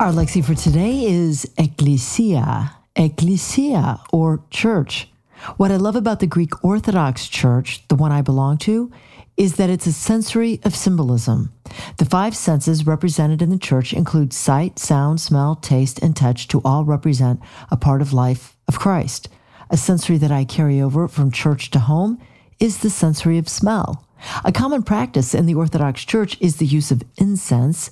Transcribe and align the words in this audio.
Our 0.00 0.12
lexi 0.12 0.44
for 0.44 0.54
today 0.54 1.06
is 1.06 1.50
ecclesia, 1.58 2.72
ecclesia, 2.94 3.98
or 4.12 4.44
church. 4.48 5.08
What 5.56 5.72
I 5.72 5.76
love 5.76 5.96
about 5.96 6.20
the 6.20 6.26
Greek 6.28 6.64
Orthodox 6.64 7.26
Church, 7.26 7.82
the 7.88 7.96
one 7.96 8.12
I 8.12 8.22
belong 8.22 8.58
to, 8.58 8.92
is 9.36 9.56
that 9.56 9.70
it's 9.70 9.88
a 9.88 9.92
sensory 9.92 10.60
of 10.62 10.76
symbolism. 10.76 11.52
The 11.96 12.04
five 12.04 12.36
senses 12.36 12.86
represented 12.86 13.42
in 13.42 13.50
the 13.50 13.58
church 13.58 13.92
include 13.92 14.32
sight, 14.32 14.78
sound, 14.78 15.20
smell, 15.20 15.56
taste, 15.56 15.98
and 15.98 16.14
touch 16.14 16.46
to 16.48 16.62
all 16.64 16.84
represent 16.84 17.40
a 17.72 17.76
part 17.76 18.00
of 18.00 18.12
life 18.12 18.56
of 18.68 18.78
Christ. 18.78 19.28
A 19.68 19.76
sensory 19.76 20.16
that 20.18 20.30
I 20.30 20.44
carry 20.44 20.80
over 20.80 21.08
from 21.08 21.32
church 21.32 21.72
to 21.72 21.80
home 21.80 22.20
is 22.60 22.78
the 22.78 22.90
sensory 22.90 23.36
of 23.36 23.48
smell. 23.48 24.06
A 24.44 24.52
common 24.52 24.84
practice 24.84 25.34
in 25.34 25.46
the 25.46 25.56
Orthodox 25.56 26.04
Church 26.04 26.40
is 26.40 26.58
the 26.58 26.66
use 26.66 26.92
of 26.92 27.02
incense 27.16 27.90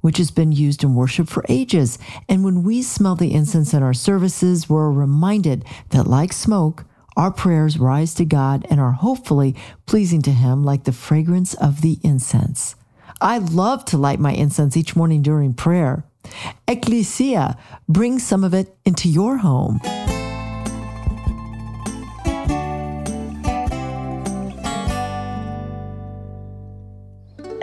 which 0.00 0.18
has 0.18 0.30
been 0.30 0.52
used 0.52 0.84
in 0.84 0.94
worship 0.94 1.28
for 1.28 1.44
ages. 1.48 1.98
And 2.28 2.44
when 2.44 2.62
we 2.62 2.82
smell 2.82 3.14
the 3.14 3.34
incense 3.34 3.74
in 3.74 3.82
our 3.82 3.94
services, 3.94 4.68
we're 4.68 4.90
reminded 4.90 5.64
that, 5.90 6.06
like 6.06 6.32
smoke, 6.32 6.84
our 7.16 7.32
prayers 7.32 7.78
rise 7.78 8.14
to 8.14 8.24
God 8.24 8.66
and 8.70 8.78
are 8.80 8.92
hopefully 8.92 9.56
pleasing 9.86 10.22
to 10.22 10.30
Him 10.30 10.62
like 10.62 10.84
the 10.84 10.92
fragrance 10.92 11.54
of 11.54 11.80
the 11.80 11.98
incense. 12.04 12.76
I 13.20 13.38
love 13.38 13.84
to 13.86 13.98
light 13.98 14.20
my 14.20 14.32
incense 14.32 14.76
each 14.76 14.94
morning 14.94 15.22
during 15.22 15.52
prayer. 15.54 16.04
Ecclesia, 16.68 17.56
bring 17.88 18.18
some 18.18 18.44
of 18.44 18.54
it 18.54 18.76
into 18.84 19.08
your 19.08 19.38
home. 19.38 19.80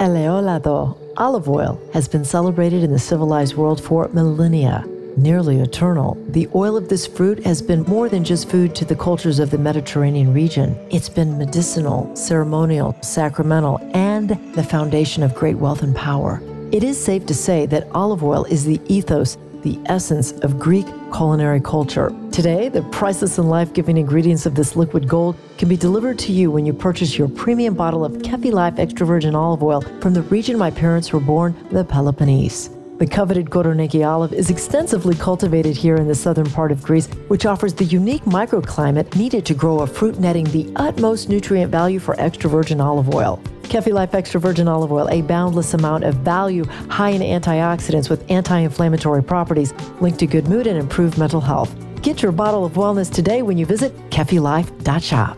Eleolado 0.05 0.95
Olive 1.17 1.49
oil 1.49 1.81
has 1.91 2.07
been 2.07 2.23
celebrated 2.23 2.83
in 2.83 2.91
the 2.91 2.99
civilized 2.99 3.55
world 3.55 3.83
for 3.83 4.07
millennia, 4.09 4.85
nearly 5.17 5.59
eternal. 5.59 6.13
The 6.29 6.47
oil 6.53 6.77
of 6.77 6.89
this 6.89 7.07
fruit 7.07 7.43
has 7.43 7.59
been 7.59 7.81
more 7.85 8.07
than 8.07 8.23
just 8.23 8.47
food 8.47 8.75
to 8.75 8.85
the 8.85 8.95
cultures 8.95 9.39
of 9.39 9.49
the 9.49 9.57
Mediterranean 9.57 10.31
region. 10.31 10.77
It's 10.91 11.09
been 11.09 11.39
medicinal, 11.39 12.15
ceremonial, 12.15 12.95
sacramental, 13.01 13.79
and 13.95 14.29
the 14.53 14.63
foundation 14.63 15.23
of 15.23 15.33
great 15.33 15.57
wealth 15.57 15.81
and 15.81 15.95
power. 15.95 16.39
It 16.71 16.83
is 16.83 17.03
safe 17.03 17.25
to 17.25 17.33
say 17.33 17.65
that 17.65 17.87
olive 17.89 18.23
oil 18.23 18.43
is 18.43 18.63
the 18.63 18.79
ethos 18.85 19.39
the 19.65 19.79
essence 19.87 20.31
of 20.43 20.59
Greek 20.59 20.85
culinary 21.15 21.61
culture. 21.61 22.13
Today, 22.31 22.67
the 22.67 22.81
priceless 22.83 23.37
and 23.37 23.49
life 23.49 23.71
giving 23.73 23.95
ingredients 23.97 24.45
of 24.45 24.55
this 24.55 24.75
liquid 24.75 25.07
gold 25.07 25.37
can 25.57 25.69
be 25.69 25.77
delivered 25.77 26.19
to 26.19 26.33
you 26.33 26.51
when 26.51 26.65
you 26.65 26.73
purchase 26.73 27.17
your 27.17 27.29
premium 27.29 27.73
bottle 27.73 28.03
of 28.03 28.11
Kefi 28.17 28.51
Life 28.51 28.79
extra 28.79 29.05
virgin 29.05 29.33
olive 29.33 29.63
oil 29.63 29.81
from 30.01 30.13
the 30.13 30.23
region 30.23 30.57
my 30.57 30.71
parents 30.71 31.13
were 31.13 31.21
born, 31.21 31.55
the 31.71 31.85
Peloponnese. 31.85 32.74
The 32.97 33.05
coveted 33.05 33.49
Koroneiki 33.49 34.07
olive 34.07 34.31
is 34.31 34.49
extensively 34.49 35.15
cultivated 35.15 35.75
here 35.75 35.97
in 35.97 36.07
the 36.07 36.15
southern 36.15 36.49
part 36.49 36.71
of 36.71 36.81
Greece, 36.81 37.07
which 37.27 37.45
offers 37.45 37.73
the 37.73 37.83
unique 37.83 38.23
microclimate 38.23 39.17
needed 39.17 39.45
to 39.47 39.53
grow 39.53 39.79
a 39.79 39.87
fruit 39.87 40.17
netting 40.17 40.45
the 40.45 40.71
utmost 40.77 41.27
nutrient 41.27 41.69
value 41.69 41.99
for 41.99 42.17
extra 42.21 42.49
virgin 42.49 42.79
olive 42.79 43.13
oil. 43.13 43.41
Kefi 43.63 43.91
Life 43.91 44.13
Extra 44.13 44.39
Virgin 44.39 44.69
Olive 44.69 44.93
Oil, 44.93 45.09
a 45.09 45.23
boundless 45.23 45.73
amount 45.73 46.05
of 46.05 46.15
value, 46.15 46.63
high 46.87 47.09
in 47.09 47.21
antioxidants 47.21 48.09
with 48.09 48.23
anti 48.31 48.59
inflammatory 48.59 49.23
properties 49.23 49.73
linked 49.99 50.19
to 50.19 50.27
good 50.27 50.47
mood 50.47 50.65
and 50.65 50.77
improved 50.77 51.17
mental 51.17 51.41
health. 51.41 51.75
Get 52.01 52.21
your 52.21 52.31
bottle 52.31 52.63
of 52.63 52.73
wellness 52.73 53.11
today 53.11 53.41
when 53.41 53.57
you 53.57 53.65
visit 53.65 53.93
kefilife.shop. 54.09 55.37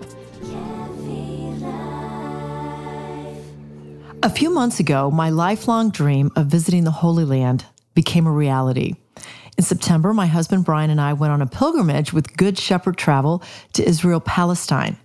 A 4.28 4.30
few 4.30 4.50
months 4.50 4.82
ago, 4.82 5.10
my 5.10 5.30
lifelong 5.30 5.90
dream 5.90 6.34
of 6.36 6.48
visiting 6.48 6.84
the 6.84 6.92
Holy 6.92 7.24
Land 7.24 7.64
became 7.96 8.28
a 8.28 8.32
reality. 8.32 8.96
In 9.58 9.64
September, 9.64 10.14
my 10.14 10.26
husband 10.26 10.66
Brian 10.66 10.90
and 10.90 11.00
I 11.00 11.14
went 11.14 11.32
on 11.32 11.42
a 11.42 11.48
pilgrimage 11.48 12.12
with 12.12 12.36
Good 12.36 12.60
Shepherd 12.60 12.98
Travel 12.98 13.42
to 13.72 13.88
Israel, 13.88 14.20
Palestine. 14.20 14.98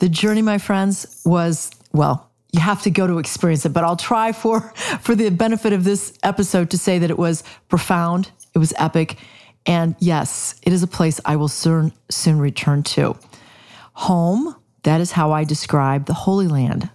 The 0.00 0.08
journey, 0.08 0.42
my 0.42 0.58
friends, 0.58 1.22
was, 1.24 1.70
well, 1.92 2.28
you 2.50 2.58
have 2.58 2.82
to 2.82 2.90
go 2.90 3.06
to 3.06 3.20
experience 3.20 3.64
it. 3.64 3.68
But 3.68 3.84
I'll 3.84 3.94
try 3.94 4.32
for 4.32 4.60
for 5.00 5.14
the 5.14 5.30
benefit 5.30 5.72
of 5.72 5.84
this 5.84 6.12
episode 6.24 6.70
to 6.70 6.76
say 6.76 6.98
that 6.98 7.10
it 7.10 7.18
was 7.18 7.44
profound, 7.68 8.32
it 8.56 8.58
was 8.58 8.74
epic, 8.76 9.18
and 9.66 9.94
yes, 10.00 10.56
it 10.64 10.72
is 10.72 10.82
a 10.82 10.88
place 10.88 11.20
I 11.24 11.36
will 11.36 11.46
soon 11.46 11.92
soon 12.10 12.40
return 12.40 12.82
to. 12.94 13.16
Home, 13.92 14.56
that 14.82 15.00
is 15.00 15.12
how 15.12 15.30
I 15.30 15.44
describe 15.44 16.06
the 16.06 16.14
Holy 16.14 16.48
Land. 16.48 16.90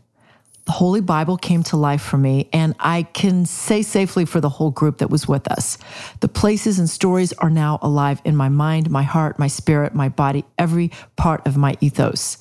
The 0.69 0.73
Holy 0.73 1.01
Bible 1.01 1.35
came 1.35 1.63
to 1.63 1.77
life 1.77 2.03
for 2.03 2.19
me, 2.19 2.47
and 2.53 2.75
I 2.79 3.01
can 3.01 3.47
say 3.47 3.81
safely 3.81 4.23
for 4.23 4.39
the 4.39 4.49
whole 4.49 4.69
group 4.69 4.99
that 4.99 5.09
was 5.09 5.27
with 5.27 5.47
us. 5.47 5.79
The 6.19 6.27
places 6.27 6.77
and 6.77 6.87
stories 6.87 7.33
are 7.33 7.49
now 7.49 7.79
alive 7.81 8.21
in 8.23 8.35
my 8.35 8.49
mind, 8.49 8.91
my 8.91 9.01
heart, 9.01 9.39
my 9.39 9.47
spirit, 9.47 9.95
my 9.95 10.09
body, 10.09 10.45
every 10.59 10.91
part 11.15 11.47
of 11.47 11.57
my 11.57 11.75
ethos. 11.81 12.37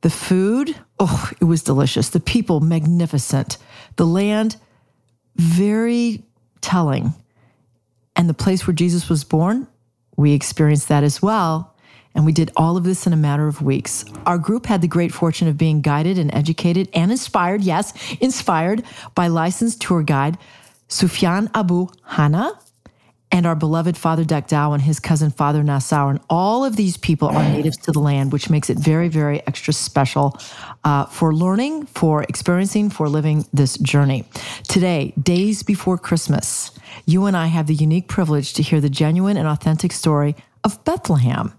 The 0.00 0.08
food, 0.08 0.74
oh, 0.98 1.30
it 1.38 1.44
was 1.44 1.62
delicious. 1.62 2.08
The 2.08 2.18
people, 2.18 2.60
magnificent. 2.60 3.58
The 3.96 4.06
land, 4.06 4.56
very 5.36 6.24
telling. 6.62 7.12
And 8.16 8.26
the 8.26 8.32
place 8.32 8.66
where 8.66 8.74
Jesus 8.74 9.10
was 9.10 9.22
born, 9.22 9.66
we 10.16 10.32
experienced 10.32 10.88
that 10.88 11.04
as 11.04 11.20
well. 11.20 11.69
And 12.14 12.26
we 12.26 12.32
did 12.32 12.50
all 12.56 12.76
of 12.76 12.84
this 12.84 13.06
in 13.06 13.12
a 13.12 13.16
matter 13.16 13.46
of 13.46 13.62
weeks. 13.62 14.04
Our 14.26 14.38
group 14.38 14.66
had 14.66 14.82
the 14.82 14.88
great 14.88 15.12
fortune 15.12 15.48
of 15.48 15.56
being 15.56 15.80
guided 15.80 16.18
and 16.18 16.34
educated 16.34 16.88
and 16.92 17.10
inspired, 17.10 17.62
yes, 17.62 17.92
inspired 18.20 18.82
by 19.14 19.28
licensed 19.28 19.80
tour 19.80 20.02
guide 20.02 20.36
Sufyan 20.88 21.48
Abu 21.54 21.86
Hana, 22.04 22.58
and 23.32 23.46
our 23.46 23.54
beloved 23.54 23.96
Father 23.96 24.24
Dakdao 24.24 24.74
and 24.74 24.82
his 24.82 24.98
cousin 24.98 25.30
Father 25.30 25.62
Nassau. 25.62 26.08
And 26.08 26.20
all 26.28 26.64
of 26.64 26.76
these 26.76 26.96
people 26.96 27.28
are 27.28 27.42
natives 27.44 27.76
to 27.78 27.92
the 27.92 28.00
land, 28.00 28.32
which 28.32 28.50
makes 28.50 28.68
it 28.70 28.76
very, 28.76 29.08
very 29.08 29.40
extra 29.46 29.72
special 29.72 30.36
uh, 30.84 31.06
for 31.06 31.32
learning, 31.32 31.86
for 31.86 32.24
experiencing, 32.24 32.90
for 32.90 33.08
living 33.08 33.44
this 33.52 33.78
journey. 33.78 34.24
Today, 34.68 35.12
days 35.22 35.62
before 35.62 35.96
Christmas, 35.96 36.72
you 37.06 37.26
and 37.26 37.36
I 37.36 37.46
have 37.46 37.68
the 37.68 37.74
unique 37.74 38.08
privilege 38.08 38.52
to 38.54 38.62
hear 38.62 38.80
the 38.80 38.90
genuine 38.90 39.36
and 39.36 39.46
authentic 39.46 39.92
story 39.92 40.34
of 40.64 40.82
Bethlehem 40.84 41.54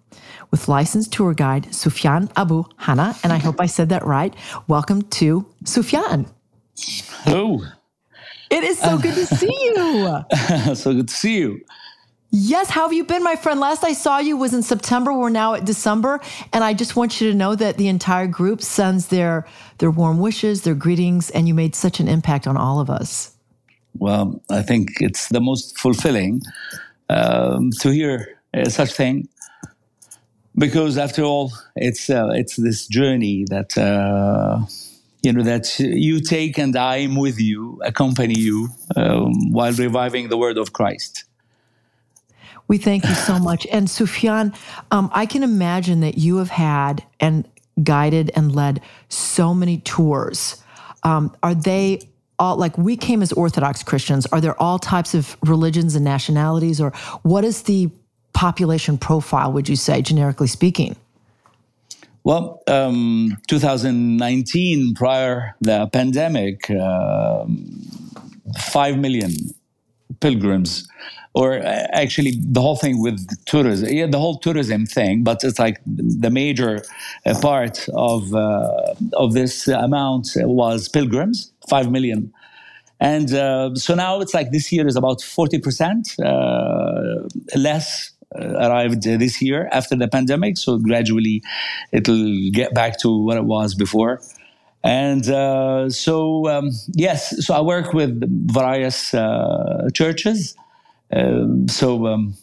with 0.51 0.67
licensed 0.67 1.11
tour 1.13 1.33
guide 1.33 1.73
Sufyan 1.73 2.29
Abu 2.35 2.65
Hana. 2.77 3.15
And 3.23 3.33
I 3.33 3.37
hope 3.37 3.59
I 3.59 3.65
said 3.65 3.89
that 3.89 4.05
right. 4.05 4.35
Welcome 4.67 5.01
to 5.03 5.45
Sufyan. 5.63 6.27
Hello. 7.23 7.61
It 8.49 8.63
is 8.63 8.77
so 8.77 8.97
good 8.97 9.15
to 9.15 9.25
see 9.37 9.47
you. 9.47 10.75
so 10.75 10.93
good 10.93 11.07
to 11.07 11.13
see 11.13 11.37
you. 11.37 11.61
Yes, 12.33 12.69
how 12.69 12.83
have 12.83 12.93
you 12.93 13.03
been, 13.03 13.23
my 13.23 13.35
friend? 13.35 13.59
Last 13.59 13.83
I 13.83 13.91
saw 13.91 14.19
you 14.19 14.37
was 14.37 14.53
in 14.53 14.63
September. 14.63 15.11
We're 15.11 15.29
now 15.29 15.53
at 15.53 15.65
December, 15.65 16.21
and 16.53 16.63
I 16.63 16.73
just 16.73 16.95
want 16.95 17.19
you 17.19 17.29
to 17.29 17.37
know 17.37 17.55
that 17.55 17.75
the 17.75 17.89
entire 17.89 18.25
group 18.25 18.61
sends 18.61 19.07
their 19.07 19.45
their 19.79 19.91
warm 19.91 20.19
wishes, 20.19 20.61
their 20.61 20.73
greetings, 20.75 21.29
and 21.31 21.45
you 21.45 21.53
made 21.53 21.75
such 21.75 21.99
an 21.99 22.07
impact 22.07 22.47
on 22.47 22.55
all 22.55 22.79
of 22.79 22.89
us. 22.89 23.35
Well, 23.97 24.41
I 24.49 24.61
think 24.61 25.01
it's 25.01 25.27
the 25.27 25.41
most 25.41 25.77
fulfilling 25.77 26.41
um, 27.09 27.71
to 27.81 27.89
hear 27.89 28.39
uh, 28.53 28.69
such 28.69 28.93
thing, 28.93 29.27
because 30.57 30.97
after 30.97 31.23
all, 31.23 31.51
it's 31.75 32.09
uh, 32.09 32.29
it's 32.33 32.55
this 32.55 32.87
journey 32.87 33.45
that. 33.49 33.77
Uh, 33.77 34.65
you 35.23 35.31
know 35.31 35.43
that 35.43 35.77
you 35.79 36.19
take 36.19 36.57
and 36.57 36.75
I 36.75 36.97
am 36.97 37.15
with 37.15 37.39
you, 37.39 37.79
accompany 37.85 38.39
you 38.39 38.69
um, 38.95 39.51
while 39.51 39.71
reviving 39.71 40.29
the 40.29 40.37
word 40.37 40.57
of 40.57 40.73
Christ. 40.73 41.25
We 42.67 42.77
thank 42.77 43.03
you 43.07 43.13
so 43.13 43.37
much. 43.37 43.67
And 43.71 43.89
Sufyan, 43.89 44.53
um, 44.91 45.11
I 45.13 45.25
can 45.25 45.43
imagine 45.43 45.99
that 45.99 46.17
you 46.17 46.37
have 46.37 46.49
had 46.49 47.03
and 47.19 47.47
guided 47.83 48.31
and 48.35 48.55
led 48.55 48.81
so 49.09 49.53
many 49.53 49.79
tours. 49.79 50.63
Um, 51.03 51.35
are 51.43 51.53
they 51.53 51.99
all 52.39 52.55
like 52.55 52.77
we 52.77 52.95
came 52.97 53.21
as 53.21 53.31
Orthodox 53.33 53.83
Christians? 53.83 54.25
Are 54.27 54.41
there 54.41 54.59
all 54.59 54.79
types 54.79 55.13
of 55.13 55.37
religions 55.43 55.95
and 55.95 56.05
nationalities, 56.05 56.81
or 56.81 56.91
what 57.23 57.43
is 57.43 57.63
the 57.63 57.91
population 58.33 58.97
profile, 58.97 59.51
would 59.51 59.69
you 59.69 59.75
say, 59.75 60.01
generically 60.01 60.47
speaking? 60.47 60.95
Well, 62.23 62.61
um, 62.67 63.37
2019, 63.47 64.93
prior 64.93 65.55
the 65.61 65.87
pandemic, 65.87 66.69
uh, 66.69 67.45
five 68.57 68.97
million 68.97 69.31
pilgrims 70.19 70.87
or 71.33 71.59
uh, 71.59 71.87
actually 71.93 72.33
the 72.37 72.61
whole 72.61 72.75
thing 72.75 73.01
with 73.01 73.27
tourism, 73.45 73.89
yeah, 73.89 74.05
the 74.05 74.19
whole 74.19 74.37
tourism 74.37 74.85
thing. 74.85 75.23
But 75.23 75.43
it's 75.43 75.59
like 75.59 75.81
the 75.85 76.29
major 76.29 76.83
uh, 77.25 77.39
part 77.41 77.87
of 77.93 78.33
uh, 78.35 78.93
of 79.13 79.33
this 79.33 79.67
amount 79.67 80.29
was 80.35 80.89
pilgrims, 80.89 81.51
five 81.69 81.89
million. 81.91 82.33
And 82.99 83.33
uh, 83.33 83.73
so 83.75 83.95
now 83.95 84.21
it's 84.21 84.33
like 84.33 84.51
this 84.51 84.71
year 84.71 84.85
is 84.85 84.95
about 84.95 85.21
40% 85.21 86.19
uh, 86.23 87.27
less 87.57 88.11
arrived 88.35 89.03
this 89.03 89.41
year 89.41 89.69
after 89.71 89.95
the 89.95 90.07
pandemic. 90.07 90.57
So 90.57 90.77
gradually 90.77 91.43
it'll 91.91 92.49
get 92.51 92.73
back 92.73 92.99
to 92.99 93.23
what 93.23 93.37
it 93.37 93.45
was 93.45 93.75
before. 93.75 94.21
And 94.83 95.27
uh, 95.29 95.89
so, 95.89 96.47
um, 96.49 96.71
yes, 96.93 97.45
so 97.45 97.53
I 97.53 97.61
work 97.61 97.93
with 97.93 98.19
various 98.51 99.13
uh, 99.13 99.89
churches. 99.93 100.55
Um, 101.13 101.67
so, 101.67 102.07
um, 102.07 102.35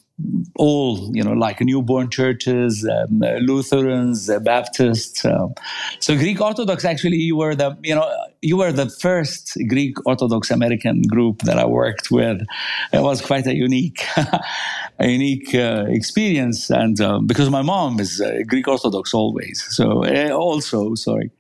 all 0.57 1.11
you 1.15 1.23
know 1.23 1.33
like 1.33 1.61
newborn 1.61 2.11
churches 2.11 2.85
um, 2.89 3.21
lutherans 3.41 4.29
uh, 4.29 4.41
baptists 4.41 5.25
um, 5.25 5.55
so 6.01 6.17
greek 6.17 6.41
orthodox 6.41 6.85
actually 6.85 7.17
you 7.17 7.37
were 7.37 7.55
the 7.55 7.77
you 7.83 7.95
know 7.95 8.09
you 8.43 8.57
were 8.57 8.73
the 8.73 8.89
first 8.89 9.57
greek 9.69 9.95
orthodox 10.07 10.51
american 10.51 11.03
group 11.03 11.43
that 11.43 11.59
i 11.59 11.65
worked 11.65 12.11
with. 12.11 12.41
It 12.93 13.01
was 13.01 13.21
quite 13.21 13.47
a 13.47 13.55
unique 13.55 14.05
a 14.99 15.09
unique 15.09 15.55
uh, 15.55 15.85
experience 15.89 16.71
and 16.71 17.01
um, 17.01 17.27
because 17.27 17.51
my 17.51 17.63
mom 17.63 18.01
is 18.01 18.21
uh, 18.21 18.39
greek 18.47 18.67
orthodox 18.67 19.15
always 19.15 19.65
so 19.71 20.05
uh, 20.05 20.31
also 20.31 20.95
sorry 20.95 21.31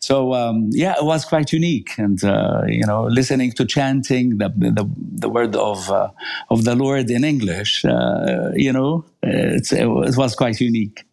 so 0.00 0.34
um, 0.34 0.70
yeah, 0.72 0.94
it 0.96 1.04
was 1.04 1.24
quite 1.24 1.52
unique, 1.52 1.98
and 1.98 2.22
uh, 2.24 2.62
you 2.66 2.86
know, 2.86 3.04
listening 3.04 3.52
to 3.52 3.64
chanting 3.64 4.38
the 4.38 4.48
the, 4.48 4.88
the 4.96 5.28
word 5.28 5.56
of 5.56 5.90
uh, 5.90 6.10
of 6.50 6.64
the 6.64 6.74
Lord 6.74 7.10
in 7.10 7.24
English, 7.24 7.84
uh, 7.84 8.50
you 8.54 8.72
know, 8.72 9.04
it, 9.22 9.72
it 9.72 9.86
was 9.88 10.34
quite 10.34 10.60
unique. 10.60 11.04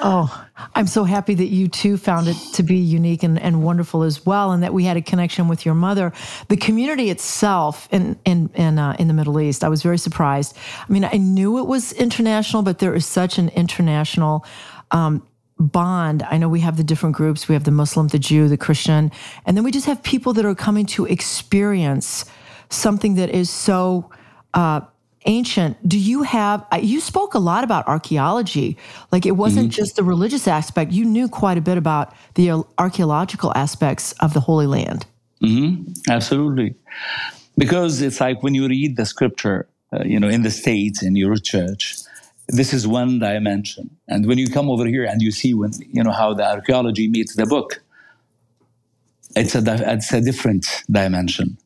Oh, 0.00 0.46
I'm 0.74 0.86
so 0.86 1.04
happy 1.04 1.34
that 1.34 1.46
you 1.46 1.66
too 1.66 1.96
found 1.96 2.28
it 2.28 2.36
to 2.54 2.62
be 2.62 2.76
unique 2.76 3.22
and, 3.22 3.38
and 3.40 3.64
wonderful 3.64 4.02
as 4.02 4.24
well, 4.24 4.52
and 4.52 4.62
that 4.62 4.72
we 4.72 4.84
had 4.84 4.96
a 4.96 5.02
connection 5.02 5.48
with 5.48 5.64
your 5.66 5.74
mother. 5.74 6.12
The 6.48 6.56
community 6.56 7.10
itself 7.10 7.88
in 7.90 8.18
in 8.24 8.50
in, 8.54 8.78
uh, 8.78 8.94
in 8.98 9.08
the 9.08 9.14
Middle 9.14 9.40
East, 9.40 9.64
I 9.64 9.68
was 9.68 9.82
very 9.82 9.98
surprised. 9.98 10.56
I 10.88 10.92
mean, 10.92 11.04
I 11.04 11.16
knew 11.16 11.58
it 11.58 11.66
was 11.66 11.92
international, 11.92 12.62
but 12.62 12.78
there 12.78 12.94
is 12.94 13.06
such 13.06 13.38
an 13.38 13.48
international 13.50 14.44
um, 14.90 15.26
bond. 15.58 16.22
I 16.22 16.38
know 16.38 16.48
we 16.48 16.60
have 16.60 16.76
the 16.76 16.84
different 16.84 17.16
groups. 17.16 17.48
We 17.48 17.54
have 17.54 17.64
the 17.64 17.70
Muslim, 17.70 18.08
the 18.08 18.18
Jew, 18.18 18.48
the 18.48 18.56
Christian, 18.56 19.10
and 19.44 19.56
then 19.56 19.64
we 19.64 19.70
just 19.70 19.86
have 19.86 20.02
people 20.02 20.32
that 20.34 20.44
are 20.44 20.54
coming 20.54 20.86
to 20.86 21.04
experience 21.06 22.24
something 22.70 23.14
that 23.14 23.30
is 23.30 23.50
so 23.50 24.10
uh, 24.54 24.80
ancient. 25.26 25.88
Do 25.88 25.98
you 25.98 26.22
have? 26.22 26.64
You 26.80 27.00
spoke 27.00 27.34
a 27.34 27.38
lot 27.38 27.64
about 27.64 27.86
archaeology. 27.88 28.76
Like 29.10 29.26
it 29.26 29.32
wasn't 29.32 29.70
mm-hmm. 29.70 29.80
just 29.80 29.96
the 29.96 30.04
religious 30.04 30.46
aspect. 30.46 30.92
You 30.92 31.04
knew 31.04 31.28
quite 31.28 31.58
a 31.58 31.62
bit 31.62 31.78
about 31.78 32.14
the 32.34 32.64
archaeological 32.78 33.52
aspects 33.54 34.12
of 34.20 34.34
the 34.34 34.40
Holy 34.40 34.66
Land. 34.66 35.06
Mm-hmm. 35.42 35.92
Absolutely, 36.10 36.74
because 37.56 38.00
it's 38.00 38.20
like 38.20 38.42
when 38.42 38.54
you 38.54 38.66
read 38.66 38.96
the 38.96 39.06
scripture, 39.06 39.68
uh, 39.92 40.02
you 40.04 40.18
know, 40.18 40.28
in 40.28 40.42
the 40.42 40.50
states 40.50 41.02
in 41.02 41.16
your 41.16 41.36
church 41.36 41.96
this 42.48 42.72
is 42.72 42.86
one 42.86 43.18
dimension. 43.18 43.90
And 44.08 44.26
when 44.26 44.38
you 44.38 44.48
come 44.48 44.70
over 44.70 44.86
here 44.86 45.04
and 45.04 45.20
you 45.20 45.30
see 45.30 45.54
when 45.54 45.72
you 45.92 46.02
know 46.02 46.12
how 46.12 46.34
the 46.34 46.44
archaeology 46.44 47.08
meets 47.08 47.36
the 47.36 47.46
book, 47.46 47.82
it's 49.36 49.54
a 49.54 49.62
it's 49.92 50.12
a 50.12 50.20
different 50.20 50.66
dimension. 50.90 51.58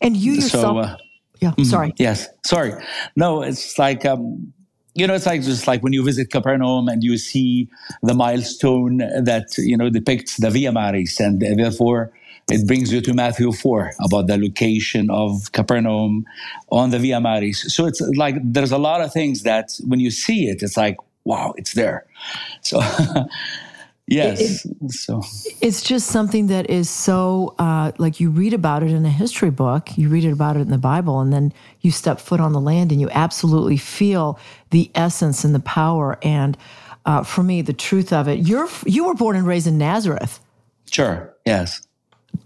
And 0.00 0.16
you 0.16 0.34
yourself, 0.34 0.62
so, 0.62 0.78
uh, 0.78 0.96
yeah, 1.40 1.50
mm-hmm. 1.50 1.64
sorry, 1.64 1.94
yes, 1.98 2.28
sorry, 2.44 2.72
no, 3.16 3.42
it's 3.42 3.78
like. 3.78 4.04
Um, 4.04 4.52
you 4.94 5.06
know, 5.06 5.14
it's 5.14 5.24
like 5.24 5.40
just 5.40 5.66
like 5.66 5.82
when 5.82 5.94
you 5.94 6.04
visit 6.04 6.30
Capernaum 6.30 6.86
and 6.86 7.02
you 7.02 7.16
see 7.16 7.66
the 8.02 8.12
milestone 8.12 8.98
that 8.98 9.56
you 9.56 9.74
know 9.74 9.88
depicts 9.88 10.36
the 10.36 10.50
Via 10.50 10.70
Maris, 10.70 11.18
and 11.18 11.40
therefore 11.40 12.12
it 12.50 12.66
brings 12.66 12.92
you 12.92 13.00
to 13.00 13.14
Matthew 13.14 13.52
4 13.52 13.92
about 14.04 14.26
the 14.26 14.36
location 14.36 15.10
of 15.10 15.52
Capernaum 15.52 16.26
on 16.70 16.90
the 16.90 16.98
Via 16.98 17.20
Maris. 17.20 17.74
So 17.74 17.86
it's 17.86 18.00
like 18.16 18.36
there's 18.42 18.72
a 18.72 18.78
lot 18.78 19.00
of 19.00 19.12
things 19.12 19.42
that 19.42 19.78
when 19.86 20.00
you 20.00 20.10
see 20.10 20.48
it, 20.48 20.62
it's 20.62 20.76
like, 20.76 20.96
wow, 21.24 21.54
it's 21.56 21.72
there. 21.74 22.04
So, 22.62 22.80
yes. 24.06 24.66
It, 24.66 24.90
so 24.90 25.22
it's 25.60 25.82
just 25.82 26.08
something 26.08 26.48
that 26.48 26.68
is 26.68 26.90
so, 26.90 27.54
uh, 27.58 27.92
like 27.98 28.18
you 28.18 28.30
read 28.30 28.54
about 28.54 28.82
it 28.82 28.90
in 28.90 29.06
a 29.06 29.10
history 29.10 29.50
book, 29.50 29.96
you 29.96 30.08
read 30.08 30.24
it 30.24 30.32
about 30.32 30.56
it 30.56 30.60
in 30.60 30.70
the 30.70 30.78
Bible, 30.78 31.20
and 31.20 31.32
then 31.32 31.52
you 31.80 31.90
step 31.90 32.18
foot 32.18 32.40
on 32.40 32.52
the 32.52 32.60
land 32.60 32.90
and 32.90 33.00
you 33.00 33.08
absolutely 33.10 33.76
feel 33.76 34.38
the 34.70 34.90
essence 34.94 35.44
and 35.44 35.54
the 35.54 35.60
power. 35.60 36.18
And 36.22 36.58
uh, 37.06 37.22
for 37.22 37.42
me, 37.44 37.62
the 37.62 37.72
truth 37.72 38.12
of 38.12 38.26
it, 38.26 38.40
you're, 38.40 38.68
you 38.84 39.04
were 39.04 39.14
born 39.14 39.36
and 39.36 39.46
raised 39.46 39.68
in 39.68 39.78
Nazareth. 39.78 40.40
Sure. 40.90 41.34
Yes. 41.46 41.80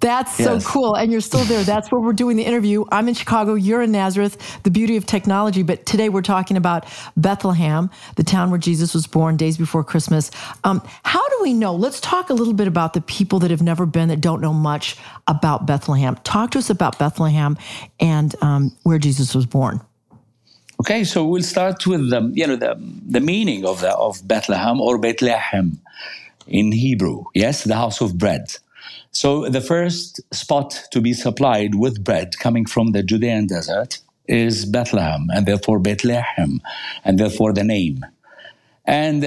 That's 0.01 0.39
yes. 0.39 0.65
so 0.65 0.71
cool. 0.71 0.95
And 0.95 1.11
you're 1.11 1.21
still 1.21 1.45
there. 1.45 1.63
That's 1.63 1.91
where 1.91 2.01
we're 2.01 2.13
doing 2.13 2.37
the 2.37 2.45
interview. 2.45 2.85
I'm 2.93 3.09
in 3.09 3.15
Chicago. 3.15 3.55
You're 3.55 3.83
in 3.83 3.93
Nazareth, 3.93 4.61
the 4.63 4.71
beauty 4.71 4.97
of 4.97 5.07
technology. 5.07 5.63
But 5.63 5.87
today 5.87 6.09
we're 6.09 6.23
talking 6.23 6.57
about 6.57 6.87
Bethlehem, 7.17 7.91
the 8.17 8.23
town 8.23 8.51
where 8.51 8.59
Jesus 8.59 8.95
was 8.95 9.07
born 9.07 9.37
days 9.37 9.57
before 9.57 9.83
Christmas. 9.85 10.31
Um, 10.65 10.83
how 11.03 11.27
do 11.29 11.39
we 11.43 11.55
know? 11.55 11.75
Let's 11.75 12.01
talk 12.01 12.31
a 12.31 12.35
little 12.35 12.53
bit 12.55 12.69
about 12.69 12.93
the 12.93 13.01
people 13.01 13.39
that 13.41 13.51
have 13.51 13.63
never 13.63 13.87
been, 13.87 14.09
that 14.09 14.21
don't 14.21 14.41
know 14.41 14.53
much 14.53 14.97
about 15.27 15.67
Bethlehem. 15.67 16.17
Talk 16.25 16.51
to 16.53 16.59
us 16.59 16.69
about 16.69 16.99
Bethlehem 16.99 17.57
and 17.99 18.35
um, 18.43 18.77
where 18.83 18.99
Jesus 18.99 19.35
was 19.35 19.47
born. 19.47 19.81
Okay, 20.81 21.05
so 21.05 21.25
we'll 21.25 21.43
start 21.43 21.87
with 21.87 22.11
the, 22.11 22.31
you 22.35 22.47
know, 22.47 22.57
the, 22.57 22.77
the 23.09 23.21
meaning 23.21 23.65
of, 23.65 23.81
the, 23.81 23.97
of 23.97 24.27
Bethlehem 24.29 24.79
or 24.79 24.99
Bethlehem 24.99 25.81
in 26.47 26.71
Hebrew. 26.71 27.25
Yes, 27.35 27.65
the 27.65 27.75
house 27.75 28.03
of 28.03 28.19
bread. 28.19 28.57
So 29.17 29.49
the 29.49 29.63
first 29.63 30.21
spot 30.31 30.89
to 30.91 31.01
be 31.01 31.15
supplied 31.15 31.75
with 31.75 32.05
bread 32.05 32.39
coming 32.39 32.67
from 32.67 32.93
the 32.93 33.03
Judean 33.03 33.47
desert 33.47 34.01
is 34.29 34.67
Bethlehem, 34.67 35.29
and 35.35 35.47
therefore 35.47 35.79
Bethlehem, 35.79 36.61
and 37.03 37.19
therefore 37.19 37.55
the 37.55 37.65
name. 37.65 38.05
And 38.85 39.23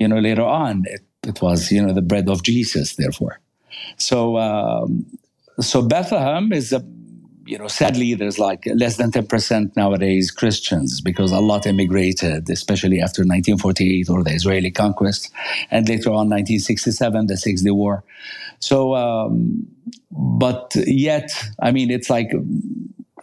you 0.00 0.08
know 0.08 0.18
later 0.18 0.42
on 0.42 0.82
it, 0.86 1.02
it 1.22 1.40
was 1.40 1.70
you 1.70 1.80
know 1.80 1.94
the 1.94 2.02
bread 2.02 2.28
of 2.28 2.42
Jesus, 2.42 2.96
therefore. 2.96 3.38
So 3.96 4.38
um, 4.38 5.06
so 5.60 5.82
Bethlehem 5.82 6.52
is 6.52 6.72
a 6.72 6.80
you 7.52 7.58
know, 7.58 7.68
sadly, 7.68 8.14
there's 8.14 8.38
like 8.38 8.64
less 8.74 8.96
than 8.96 9.10
10% 9.10 9.76
nowadays 9.76 10.30
Christians 10.30 11.02
because 11.02 11.32
a 11.32 11.40
lot 11.40 11.66
immigrated, 11.66 12.48
especially 12.48 12.98
after 12.98 13.20
1948 13.20 14.08
or 14.08 14.24
the 14.24 14.32
Israeli 14.32 14.70
conquest, 14.70 15.30
and 15.70 15.86
later 15.86 16.08
on 16.08 16.30
1967, 16.30 17.26
the 17.26 17.36
Six 17.36 17.60
Day 17.60 17.70
War. 17.70 18.04
So, 18.58 18.94
um, 18.94 19.66
but 20.10 20.74
yet, 20.86 21.30
I 21.60 21.72
mean, 21.72 21.90
it's 21.90 22.08
like, 22.08 22.30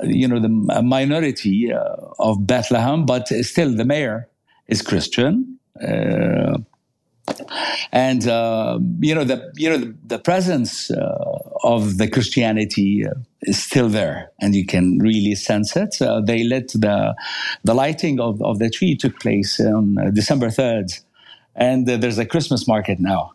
you 0.03 0.27
know, 0.27 0.39
the 0.39 0.49
minority 0.83 1.73
uh, 1.73 1.95
of 2.19 2.45
Bethlehem, 2.45 3.07
but 3.07 3.29
still 3.29 3.75
the 3.75 3.85
mayor 3.85 4.29
is 4.67 4.83
Christian. 4.83 5.57
Uh, 5.81 6.59
and 7.91 8.27
uh, 8.27 8.79
you 8.99 9.15
know 9.15 9.23
the 9.23 9.51
you 9.55 9.69
know 9.69 9.77
the, 9.77 9.95
the 10.05 10.19
presence 10.19 10.91
uh, 10.91 11.39
of 11.63 11.97
the 11.97 12.07
Christianity 12.07 13.05
uh, 13.05 13.13
is 13.41 13.61
still 13.61 13.89
there, 13.89 14.31
and 14.39 14.55
you 14.55 14.65
can 14.65 14.99
really 14.99 15.35
sense 15.35 15.75
it. 15.75 16.01
Uh, 16.01 16.21
they 16.21 16.43
let 16.43 16.69
the 16.69 17.15
the 17.63 17.73
lighting 17.73 18.19
of, 18.19 18.41
of 18.41 18.59
the 18.59 18.69
tree 18.69 18.95
took 18.95 19.19
place 19.19 19.59
on 19.59 19.97
uh, 19.97 20.09
December 20.11 20.49
third, 20.49 20.91
and 21.55 21.89
uh, 21.89 21.97
there's 21.97 22.17
a 22.17 22.25
Christmas 22.25 22.67
market 22.67 22.99
now, 22.99 23.31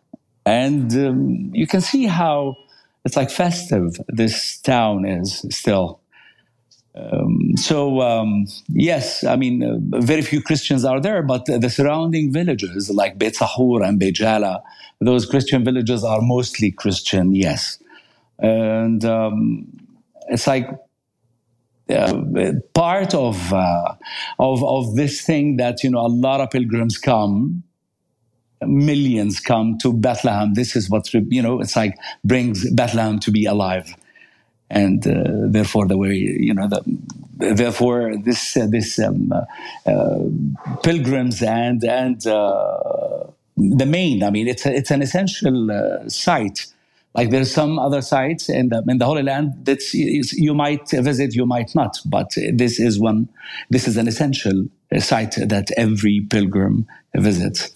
and 0.47 0.93
um, 0.95 1.51
you 1.53 1.67
can 1.67 1.81
see 1.81 2.07
how 2.07 2.57
it's 3.05 3.17
like 3.17 3.31
festive 3.31 3.97
this 4.09 4.59
town 4.59 5.05
is 5.05 5.45
still. 5.51 6.01
Um, 6.97 7.57
so 7.57 8.01
um, 8.03 8.47
yes, 8.69 9.25
I 9.25 9.37
mean, 9.37 9.63
uh, 9.63 10.01
very 10.01 10.23
few 10.23 10.41
Christians 10.41 10.85
are 10.85 11.01
there, 11.01 11.23
but 11.23 11.45
the 11.47 11.69
surrounding 11.69 12.33
villages 12.33 12.89
like 12.89 13.19
Beit 13.19 13.35
Sahur 13.35 13.87
and 13.87 13.99
Beit 13.99 14.15
Jala, 14.15 14.63
those 15.01 15.27
Christian 15.27 15.65
villages 15.65 16.05
are 16.05 16.21
mostly 16.21 16.71
Christian. 16.71 17.35
Yes, 17.35 17.83
and 18.39 19.05
um, 19.05 19.67
it's 20.29 20.47
like 20.47 20.71
uh, 21.91 22.23
part 22.75 23.13
of 23.13 23.53
uh, 23.53 23.95
of 24.39 24.63
of 24.63 24.95
this 24.95 25.23
thing 25.23 25.57
that 25.57 25.83
you 25.83 25.91
know 25.91 26.01
a 26.01 26.09
lot 26.09 26.41
of 26.41 26.51
pilgrims 26.51 26.97
come 26.97 27.65
millions 28.63 29.41
come 29.41 29.77
to 29.79 29.93
Bethlehem. 29.93 30.55
This 30.55 30.77
is 30.77 30.89
what 30.89 31.13
you 31.13 31.43
know. 31.43 31.61
It's 31.61 31.75
like 31.75 31.99
brings 32.25 32.71
Bethlehem 32.71 33.19
to 33.19 33.33
be 33.33 33.47
alive 33.47 33.95
and 34.71 35.07
uh, 35.07 35.13
therefore 35.49 35.87
the 35.87 35.97
way 35.97 36.15
you 36.15 36.55
know 36.55 36.69
the, 36.69 36.83
therefore 37.55 38.17
this 38.17 38.57
uh, 38.57 38.67
this 38.67 38.99
um, 38.99 39.33
uh, 39.87 40.19
pilgrims 40.83 41.43
and 41.43 41.85
and 41.85 42.27
uh, 42.27 43.25
the 43.57 43.87
main 43.87 44.23
I 44.23 44.31
mean 44.31 44.49
it's 44.49 44.67
a, 44.67 44.75
it's 44.75 44.91
an 44.91 45.03
essential 45.03 45.71
uh, 45.71 46.09
site 46.09 46.67
Like 47.15 47.31
there's 47.31 47.53
some 47.53 47.79
other 47.79 48.03
sites 48.03 48.49
in 48.49 48.71
the 48.71 48.83
in 48.89 48.99
the 48.99 49.07
Holy 49.07 49.23
Land 49.23 49.53
that 49.67 49.83
you 49.95 50.55
might 50.55 50.91
visit, 50.91 51.35
you 51.35 51.47
might 51.47 51.73
not, 51.75 52.01
but 52.05 52.35
this 52.53 52.81
is 52.81 52.99
one. 52.99 53.29
This 53.71 53.87
is 53.87 53.97
an 53.97 54.09
essential 54.09 54.67
site 54.99 55.37
that 55.37 55.71
every 55.77 56.27
pilgrim 56.29 56.87
visits. 57.15 57.71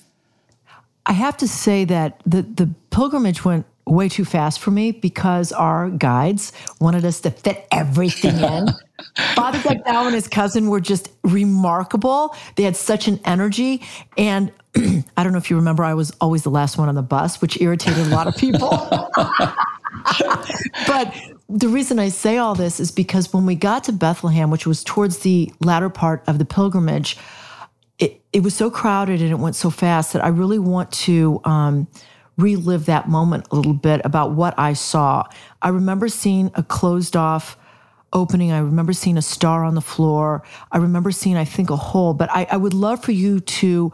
I 1.07 1.13
have 1.13 1.37
to 1.37 1.47
say 1.47 1.85
that 1.85 2.21
the 2.27 2.43
the 2.43 2.69
pilgrimage 2.91 3.45
went 3.45 3.65
way 3.89 4.09
too 4.09 4.25
fast 4.25 4.61
for 4.61 4.71
me 4.71 4.93
because 4.93 5.53
our 5.53 5.91
guides 5.91 6.53
wanted 6.81 7.05
us 7.05 7.21
to 7.21 7.31
fit 7.31 7.67
everything 7.73 8.37
in. 8.39 8.69
Father 9.35 9.59
Gagdao 9.59 10.07
and 10.07 10.15
his 10.15 10.29
cousin 10.29 10.69
were 10.69 10.81
just 10.81 11.11
remarkable. 11.23 12.35
They 12.57 12.65
had 12.65 12.77
such 12.77 13.09
an 13.09 13.21
energy. 13.25 13.83
And 14.17 14.53
I 14.77 15.23
don't 15.23 15.33
know 15.33 15.39
if 15.39 15.51
you 15.51 15.57
remember, 15.57 15.85
I 15.85 15.95
was 15.95 16.11
always 16.21 16.43
the 16.43 16.51
last 16.51 16.79
one 16.79 16.89
on 16.89 16.95
the 16.95 17.03
bus, 17.03 17.41
which 17.41 17.61
irritated 17.61 18.07
a 18.07 18.11
lot 18.11 18.27
of 18.27 18.37
people. 18.37 18.71
but 20.87 21.15
the 21.49 21.69
reason 21.69 21.99
I 21.99 22.09
say 22.09 22.39
all 22.39 22.55
this 22.55 22.81
is 22.81 22.91
because 22.91 23.33
when 23.33 23.47
we 23.47 23.55
got 23.55 23.85
to 23.85 23.93
Bethlehem, 23.93 24.51
which 24.51 24.67
was 24.67 24.85
towards 24.85 25.19
the 25.19 25.53
latter 25.61 25.89
part 25.89 26.23
of 26.27 26.39
the 26.39 26.45
pilgrimage, 26.45 27.17
it, 27.99 28.21
it 28.33 28.43
was 28.43 28.55
so 28.55 28.71
crowded 28.71 29.21
and 29.21 29.31
it 29.31 29.39
went 29.39 29.57
so 29.57 29.71
fast 29.71 30.13
that 30.13 30.25
I 30.25 30.29
really 30.29 30.59
want 30.59 30.93
to 30.93 31.41
um, 31.45 31.89
relive 32.39 32.87
that 32.87 33.09
moment 33.09 33.47
a 33.51 33.57
little 33.57 33.75
bit 33.75 34.01
about 34.05 34.33
what 34.33 34.59
I 34.59 34.73
saw. 34.73 35.25
I 35.61 35.69
remember 35.69 36.09
seeing 36.09 36.51
a 36.55 36.63
closed 36.63 37.17
off 37.17 37.59
opening. 38.13 38.53
I 38.53 38.59
remember 38.59 38.93
seeing 38.93 39.19
a 39.19 39.23
star 39.23 39.65
on 39.65 39.75
the 39.75 39.81
floor. 39.81 40.43
I 40.73 40.79
remember 40.79 41.11
seeing, 41.11 41.37
I 41.37 41.45
think, 41.45 41.71
a 41.71 41.77
hole. 41.77 42.15
But 42.15 42.31
I, 42.31 42.47
I 42.51 42.57
would 42.57 42.75
love 42.75 43.03
for 43.03 43.13
you 43.13 43.41
to 43.41 43.93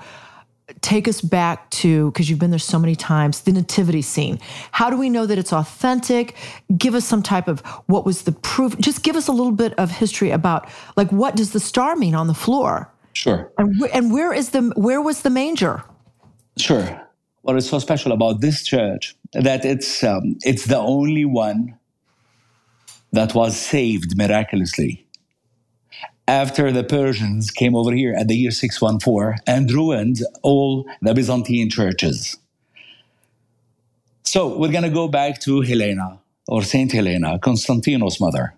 take 0.81 1.07
us 1.07 1.21
back 1.21 1.69
to 1.71 2.11
because 2.11 2.31
you've 2.31 2.39
been 2.39 2.51
there 2.51 2.59
so 2.59 2.79
many 2.79 2.97
times 2.97 3.43
the 3.43 3.53
nativity 3.53 4.01
scene 4.01 4.39
how 4.73 4.89
do 4.89 4.97
we 4.97 5.11
know 5.11 5.27
that 5.27 5.37
it's 5.37 5.53
authentic 5.53 6.35
give 6.79 6.95
us 6.95 7.05
some 7.05 7.23
type 7.23 7.49
of 7.49 7.61
what 7.87 8.07
was 8.07 8.23
the 8.23 8.33
proof 8.33 8.79
just 8.79 9.03
give 9.03 9.15
us 9.15 9.29
a 9.29 9.33
little 9.33 9.53
bit 9.53 9.75
of 9.75 9.91
history 9.91 10.31
about 10.31 10.67
like 10.97 11.11
what 11.13 11.37
does 11.37 11.53
the 11.53 11.61
star 11.61 11.97
mean 11.97 12.15
on 12.15 12.29
the 12.29 12.35
floor 12.35 12.91
sure 13.13 13.53
and, 13.59 13.79
and 13.93 14.11
where 14.11 14.33
is 14.33 14.51
the 14.51 14.73
where 14.75 15.03
was 15.03 15.21
the 15.21 15.29
manger 15.29 15.83
sure 16.57 17.04
what 17.45 17.57
is 17.57 17.69
so 17.69 17.79
special 17.79 18.13
about 18.13 18.41
this 18.41 18.65
church 18.65 19.15
that 19.35 19.67
it's 19.67 20.03
um, 20.03 20.37
it's 20.45 20.65
the 20.65 20.79
only 20.79 21.27
one 21.27 21.79
that 23.13 23.35
was 23.35 23.55
saved 23.55 24.17
miraculously 24.17 25.07
after 26.27 26.73
the 26.73 26.83
Persians 26.83 27.51
came 27.51 27.77
over 27.77 27.93
here 27.93 28.15
at 28.15 28.29
the 28.29 28.35
year 28.35 28.51
614 28.51 29.43
and 29.47 29.71
ruined 29.71 30.21
all 30.43 30.87
the 31.03 31.13
Byzantine 31.13 31.69
churches. 31.69 32.39
So 34.23 34.57
we're 34.57 34.73
going 34.73 34.85
to 34.85 34.97
go 35.03 35.07
back 35.07 35.39
to 35.43 35.61
Helena 35.61 36.19
or 36.49 36.63
Saint 36.63 36.93
Helena, 36.93 37.39
Constantino's 37.39 38.21
mother. 38.21 38.55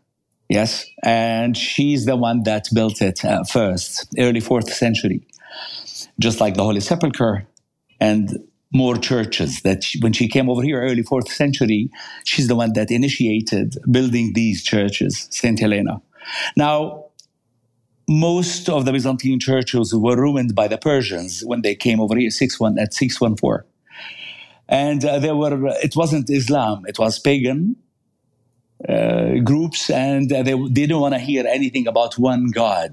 Yes, 0.48 0.86
and 1.02 1.56
she's 1.56 2.04
the 2.04 2.14
one 2.14 2.44
that 2.44 2.68
built 2.72 3.02
it 3.02 3.18
first, 3.50 4.06
early 4.16 4.38
fourth 4.38 4.72
century, 4.72 5.26
just 6.20 6.40
like 6.40 6.54
the 6.54 6.62
Holy 6.62 6.78
Sepulchre 6.78 7.48
and 7.98 8.46
more 8.76 8.96
churches. 8.96 9.62
That 9.62 9.84
she, 9.84 9.98
when 10.00 10.12
she 10.12 10.28
came 10.28 10.48
over 10.50 10.62
here, 10.62 10.80
early 10.82 11.02
fourth 11.02 11.30
century, 11.30 11.90
she's 12.24 12.48
the 12.48 12.56
one 12.56 12.72
that 12.74 12.90
initiated 12.90 13.76
building 13.90 14.32
these 14.34 14.62
churches, 14.62 15.28
Saint 15.30 15.58
Helena. 15.60 16.00
Now, 16.56 17.06
most 18.08 18.68
of 18.68 18.84
the 18.84 18.92
Byzantine 18.92 19.40
churches 19.40 19.94
were 19.94 20.16
ruined 20.16 20.54
by 20.54 20.68
the 20.68 20.78
Persians 20.78 21.42
when 21.44 21.62
they 21.62 21.74
came 21.74 22.00
over 22.00 22.16
here 22.16 22.30
six 22.30 22.60
one, 22.60 22.78
at 22.78 22.94
614. 22.94 23.68
And 24.68 25.04
uh, 25.04 25.18
there 25.18 25.36
were, 25.36 25.68
it 25.82 25.94
wasn't 25.96 26.28
Islam, 26.30 26.84
it 26.86 26.98
was 26.98 27.18
pagan 27.18 27.76
uh, 28.88 29.38
groups, 29.44 29.90
and 29.90 30.32
uh, 30.32 30.42
they 30.42 30.56
didn't 30.68 31.00
want 31.00 31.14
to 31.14 31.20
hear 31.20 31.46
anything 31.46 31.86
about 31.86 32.18
one 32.18 32.50
God 32.50 32.90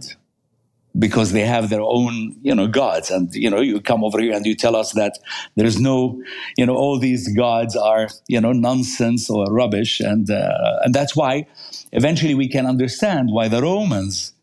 because 0.97 1.31
they 1.31 1.41
have 1.41 1.69
their 1.69 1.81
own, 1.81 2.35
you 2.41 2.53
know, 2.53 2.67
gods. 2.67 3.09
And, 3.09 3.33
you 3.33 3.49
know, 3.49 3.61
you 3.61 3.81
come 3.81 4.03
over 4.03 4.19
here 4.19 4.33
and 4.33 4.45
you 4.45 4.55
tell 4.55 4.75
us 4.75 4.91
that 4.93 5.17
there's 5.55 5.79
no, 5.79 6.21
you 6.57 6.65
know, 6.65 6.75
all 6.75 6.99
these 6.99 7.27
gods 7.35 7.75
are, 7.75 8.09
you 8.27 8.39
know, 8.39 8.51
nonsense 8.51 9.29
or 9.29 9.45
rubbish. 9.45 9.99
And, 9.99 10.29
uh, 10.29 10.79
and 10.83 10.93
that's 10.93 11.15
why 11.15 11.47
eventually 11.91 12.35
we 12.35 12.47
can 12.47 12.65
understand 12.65 13.29
why 13.31 13.47
the 13.47 13.61
Romans 13.61 14.33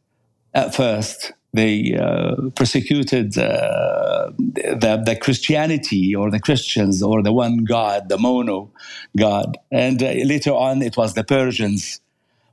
at 0.52 0.74
first 0.74 1.32
they 1.52 1.96
uh, 1.96 2.36
persecuted 2.54 3.36
uh, 3.36 4.30
the, 4.38 5.02
the, 5.04 5.18
Christianity 5.20 6.14
or 6.14 6.30
the 6.30 6.38
Christians 6.38 7.02
or 7.02 7.22
the 7.22 7.32
one 7.32 7.64
God, 7.64 8.08
the 8.08 8.18
mono 8.18 8.70
God. 9.16 9.58
And 9.72 10.00
uh, 10.00 10.12
later 10.24 10.52
on, 10.52 10.80
it 10.80 10.96
was 10.96 11.14
the 11.14 11.24
Persians 11.24 12.00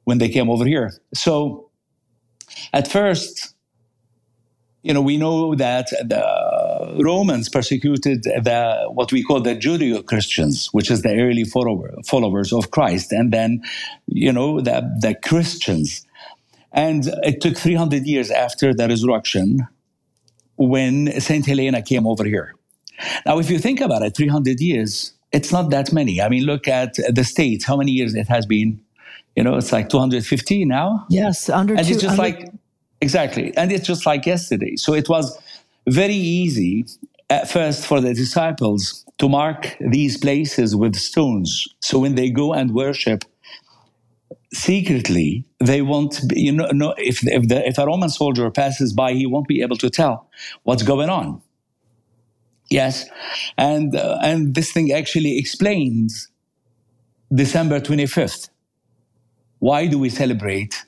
when 0.05 0.17
they 0.17 0.29
came 0.29 0.49
over 0.49 0.65
here. 0.65 0.93
So 1.13 1.69
at 2.73 2.87
first, 2.87 3.53
you 4.87 4.93
know, 4.93 5.01
we 5.11 5.17
know 5.17 5.37
that 5.55 5.87
the 6.13 6.23
Romans 7.11 7.45
persecuted 7.57 8.23
the 8.23 8.59
what 8.97 9.11
we 9.11 9.21
call 9.27 9.39
the 9.49 9.55
Judeo-Christians, 9.65 10.55
which 10.75 10.89
is 10.93 10.99
the 11.01 11.13
early 11.25 11.43
follower, 11.55 11.89
followers 12.05 12.49
of 12.53 12.63
Christ, 12.75 13.11
and 13.11 13.27
then, 13.37 13.61
you 14.25 14.31
know, 14.37 14.49
the 14.67 14.77
the 15.05 15.13
Christians 15.29 15.89
and 16.73 17.01
it 17.23 17.41
took 17.41 17.57
300 17.57 18.05
years 18.05 18.29
after 18.29 18.73
the 18.73 18.87
resurrection 18.87 19.67
when 20.57 21.19
St. 21.19 21.45
Helena 21.45 21.81
came 21.81 22.05
over 22.05 22.23
here. 22.25 22.53
Now, 23.25 23.39
if 23.39 23.49
you 23.49 23.57
think 23.59 23.79
about 23.81 24.01
it, 24.03 24.15
300 24.15 24.59
years, 24.59 25.13
it's 25.31 25.51
not 25.51 25.69
that 25.71 25.91
many. 25.93 26.21
I 26.21 26.29
mean, 26.29 26.43
look 26.43 26.67
at 26.67 26.95
the 27.09 27.23
States, 27.23 27.65
how 27.65 27.77
many 27.77 27.91
years 27.91 28.13
it 28.15 28.27
has 28.27 28.45
been. 28.45 28.79
You 29.35 29.43
know, 29.43 29.55
it's 29.55 29.71
like 29.71 29.89
250 29.89 30.65
now. 30.65 31.05
Yes, 31.09 31.49
under 31.49 31.73
And 31.75 31.85
two, 31.85 31.93
it's 31.93 32.01
just 32.01 32.19
under- 32.19 32.21
like, 32.21 32.51
exactly. 33.01 33.55
And 33.57 33.71
it's 33.71 33.85
just 33.85 34.05
like 34.05 34.25
yesterday. 34.25 34.75
So 34.75 34.93
it 34.93 35.09
was 35.09 35.37
very 35.87 36.15
easy 36.15 36.85
at 37.29 37.49
first 37.49 37.85
for 37.85 37.99
the 38.01 38.13
disciples 38.13 39.05
to 39.17 39.27
mark 39.27 39.75
these 39.79 40.17
places 40.17 40.75
with 40.75 40.95
stones. 40.95 41.67
So 41.81 41.99
when 41.99 42.15
they 42.15 42.29
go 42.29 42.53
and 42.53 42.73
worship, 42.73 43.23
secretly 44.53 45.43
they 45.59 45.81
won't 45.81 46.21
be, 46.27 46.41
you 46.41 46.51
know 46.51 46.67
no, 46.71 46.93
if 46.97 47.25
if, 47.27 47.47
the, 47.47 47.67
if 47.67 47.77
a 47.77 47.85
roman 47.85 48.09
soldier 48.09 48.49
passes 48.49 48.93
by 48.93 49.13
he 49.13 49.25
won't 49.25 49.47
be 49.47 49.61
able 49.61 49.75
to 49.75 49.89
tell 49.89 50.29
what's 50.63 50.83
going 50.83 51.09
on 51.09 51.41
yes 52.69 53.05
and 53.57 53.95
uh, 53.95 54.17
and 54.23 54.55
this 54.55 54.71
thing 54.71 54.91
actually 54.91 55.37
explains 55.37 56.29
december 57.33 57.79
25th 57.79 58.49
why 59.59 59.85
do 59.85 59.99
we 59.99 60.09
celebrate 60.09 60.85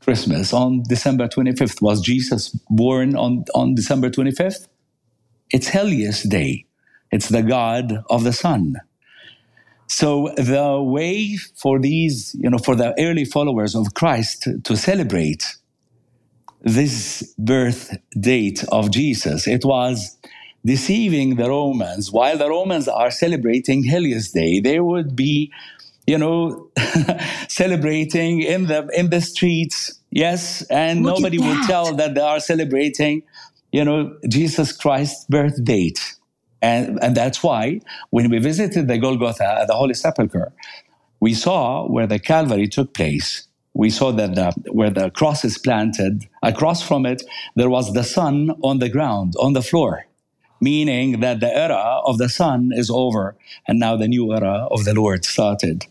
christmas 0.00 0.52
on 0.52 0.82
december 0.88 1.28
25th 1.28 1.82
was 1.82 2.00
jesus 2.00 2.50
born 2.70 3.16
on 3.16 3.44
on 3.54 3.74
december 3.74 4.10
25th 4.10 4.66
it's 5.50 5.68
Helios 5.68 6.22
day. 6.22 6.66
It's 7.10 7.28
the 7.28 7.42
god 7.42 8.04
of 8.10 8.24
the 8.24 8.32
sun. 8.32 8.76
So 9.88 10.32
the 10.36 10.80
way 10.82 11.36
for 11.56 11.80
these, 11.80 12.36
you 12.38 12.50
know, 12.50 12.58
for 12.58 12.76
the 12.76 12.94
early 13.00 13.24
followers 13.24 13.74
of 13.74 13.94
Christ 13.94 14.48
to 14.64 14.76
celebrate 14.76 15.56
this 16.62 17.34
birth 17.38 17.96
date 18.20 18.64
of 18.70 18.92
Jesus, 18.92 19.48
it 19.48 19.64
was 19.64 20.18
deceiving 20.64 21.36
the 21.36 21.48
Romans. 21.48 22.12
While 22.12 22.38
the 22.38 22.48
Romans 22.50 22.88
are 22.88 23.10
celebrating 23.10 23.82
Helios 23.84 24.30
Day, 24.30 24.60
they 24.60 24.80
would 24.80 25.16
be, 25.16 25.52
you 26.06 26.18
know, 26.18 26.70
celebrating 27.48 28.42
in 28.42 28.66
the 28.66 28.88
in 28.96 29.10
the 29.10 29.20
streets. 29.20 30.00
Yes, 30.10 30.62
and 30.70 31.04
Look 31.04 31.16
nobody 31.16 31.38
would 31.38 31.62
that. 31.62 31.66
tell 31.66 31.94
that 31.96 32.14
they 32.14 32.20
are 32.20 32.40
celebrating, 32.40 33.22
you 33.72 33.84
know, 33.84 34.16
Jesus 34.28 34.72
Christ's 34.72 35.24
birth 35.26 35.62
date. 35.64 36.16
And, 36.62 36.98
and 37.02 37.16
that's 37.16 37.42
why 37.42 37.80
when 38.10 38.30
we 38.30 38.38
visited 38.38 38.88
the 38.88 38.98
Golgotha, 38.98 39.64
the 39.66 39.74
Holy 39.74 39.94
Sepulchre, 39.94 40.52
we 41.20 41.34
saw 41.34 41.86
where 41.88 42.06
the 42.06 42.18
Calvary 42.18 42.68
took 42.68 42.94
place. 42.94 43.46
We 43.74 43.90
saw 43.90 44.12
that 44.12 44.34
the, 44.34 44.52
where 44.72 44.90
the 44.90 45.10
cross 45.10 45.44
is 45.44 45.58
planted, 45.58 46.26
across 46.42 46.82
from 46.82 47.06
it, 47.06 47.22
there 47.56 47.70
was 47.70 47.92
the 47.92 48.02
sun 48.04 48.50
on 48.62 48.78
the 48.80 48.88
ground, 48.88 49.34
on 49.40 49.52
the 49.54 49.62
floor, 49.62 50.06
meaning 50.60 51.20
that 51.20 51.40
the 51.40 51.54
era 51.54 52.00
of 52.04 52.18
the 52.18 52.28
sun 52.28 52.70
is 52.72 52.90
over, 52.90 53.36
and 53.66 53.78
now 53.78 53.96
the 53.96 54.08
new 54.08 54.32
era 54.32 54.68
of 54.70 54.84
the 54.84 54.94
Lord 54.94 55.24
started. 55.24 55.86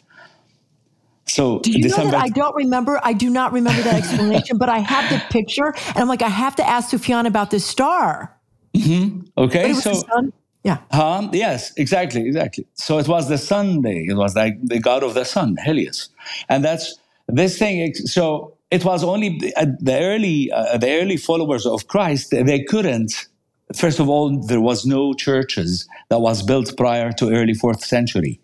So 1.26 1.60
Do 1.60 1.72
you 1.72 1.84
December, 1.84 2.06
know 2.06 2.12
that 2.12 2.24
I 2.24 2.30
don't 2.30 2.56
remember? 2.56 3.00
I 3.04 3.14
do 3.14 3.30
not 3.30 3.52
remember 3.54 3.82
that 3.84 3.96
explanation, 3.96 4.58
but 4.58 4.70
I 4.70 4.80
have 4.80 5.10
the 5.10 5.22
picture, 5.30 5.74
and 5.88 5.98
I'm 5.98 6.08
like, 6.08 6.22
I 6.22 6.30
have 6.30 6.56
to 6.58 6.68
ask 6.68 6.90
Sufyan 6.90 7.26
about 7.26 7.52
this 7.52 7.66
star. 7.66 8.36
okay, 8.76 9.70
it 9.70 9.76
was 9.76 9.84
so 9.84 9.92
the 9.92 9.96
sun. 9.96 10.34
Yeah. 10.64 10.78
Um, 10.92 11.30
yes, 11.34 11.72
exactly, 11.78 12.28
exactly. 12.28 12.66
So 12.74 12.98
it 12.98 13.08
was 13.08 13.30
the 13.30 13.38
Sunday. 13.38 14.06
It 14.10 14.16
was 14.16 14.36
like 14.36 14.58
the 14.62 14.80
god 14.80 15.04
of 15.04 15.14
the 15.14 15.24
sun, 15.24 15.56
Helios, 15.64 16.10
and 16.50 16.64
that's 16.66 16.96
this 17.28 17.58
thing. 17.58 17.94
So 17.94 18.58
it 18.72 18.84
was 18.84 19.04
only 19.04 19.54
uh, 19.56 19.68
the 19.80 20.00
early, 20.00 20.52
uh, 20.52 20.78
the 20.78 21.00
early 21.00 21.18
followers 21.18 21.66
of 21.66 21.88
Christ. 21.88 22.32
They 22.32 22.64
couldn't. 22.64 23.28
First 23.76 24.00
of 24.00 24.10
all, 24.10 24.40
there 24.48 24.62
was 24.62 24.86
no 24.86 25.14
churches 25.14 25.88
that 26.10 26.20
was 26.20 26.42
built 26.42 26.76
prior 26.76 27.12
to 27.14 27.30
early 27.30 27.54
fourth 27.54 27.84
century. 27.84 28.40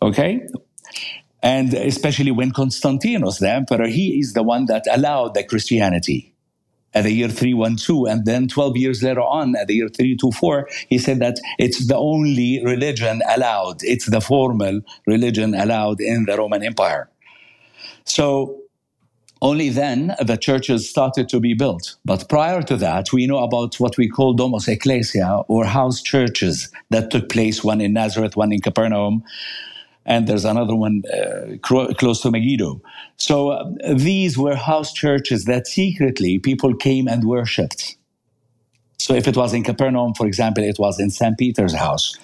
Okay? 0.00 0.46
And 1.42 1.74
especially 1.74 2.30
when 2.30 2.52
Constantinos, 2.52 3.38
the 3.38 3.50
emperor, 3.50 3.86
he 3.86 4.18
is 4.18 4.32
the 4.32 4.42
one 4.42 4.66
that 4.66 4.84
allowed 4.90 5.34
the 5.34 5.44
Christianity 5.44 6.34
at 6.94 7.04
the 7.04 7.10
year 7.10 7.28
312. 7.28 8.06
And 8.06 8.26
then 8.26 8.48
12 8.48 8.76
years 8.76 9.02
later 9.02 9.22
on, 9.22 9.56
at 9.56 9.66
the 9.68 9.74
year 9.74 9.88
324, 9.88 10.68
he 10.88 10.98
said 10.98 11.20
that 11.20 11.36
it's 11.58 11.86
the 11.86 11.96
only 11.96 12.62
religion 12.64 13.22
allowed. 13.28 13.78
It's 13.82 14.06
the 14.06 14.20
formal 14.20 14.80
religion 15.06 15.54
allowed 15.54 16.00
in 16.00 16.26
the 16.26 16.36
Roman 16.36 16.62
Empire. 16.62 17.08
So 18.04 18.61
only 19.42 19.68
then 19.70 20.14
the 20.20 20.36
churches 20.36 20.88
started 20.88 21.28
to 21.28 21.40
be 21.40 21.52
built. 21.52 21.96
But 22.04 22.28
prior 22.28 22.62
to 22.62 22.76
that, 22.76 23.12
we 23.12 23.26
know 23.26 23.38
about 23.38 23.74
what 23.80 23.98
we 23.98 24.08
call 24.08 24.34
Domus 24.34 24.68
Ecclesia 24.68 25.42
or 25.48 25.64
house 25.64 26.00
churches 26.00 26.70
that 26.90 27.10
took 27.10 27.28
place, 27.28 27.64
one 27.64 27.80
in 27.80 27.92
Nazareth, 27.92 28.36
one 28.36 28.52
in 28.52 28.60
Capernaum, 28.60 29.24
and 30.06 30.28
there's 30.28 30.44
another 30.44 30.76
one 30.76 31.02
uh, 31.12 31.56
close 31.62 32.20
to 32.22 32.30
Megiddo. 32.30 32.80
So 33.16 33.50
uh, 33.50 33.70
these 33.94 34.38
were 34.38 34.54
house 34.54 34.92
churches 34.92 35.44
that 35.46 35.66
secretly 35.66 36.38
people 36.38 36.74
came 36.74 37.08
and 37.08 37.24
worshipped. 37.24 37.96
So 38.98 39.14
if 39.14 39.26
it 39.26 39.36
was 39.36 39.52
in 39.52 39.64
Capernaum, 39.64 40.14
for 40.14 40.26
example, 40.28 40.62
it 40.62 40.78
was 40.78 41.00
in 41.00 41.10
St. 41.10 41.36
Peter's 41.36 41.74
house, 41.74 42.16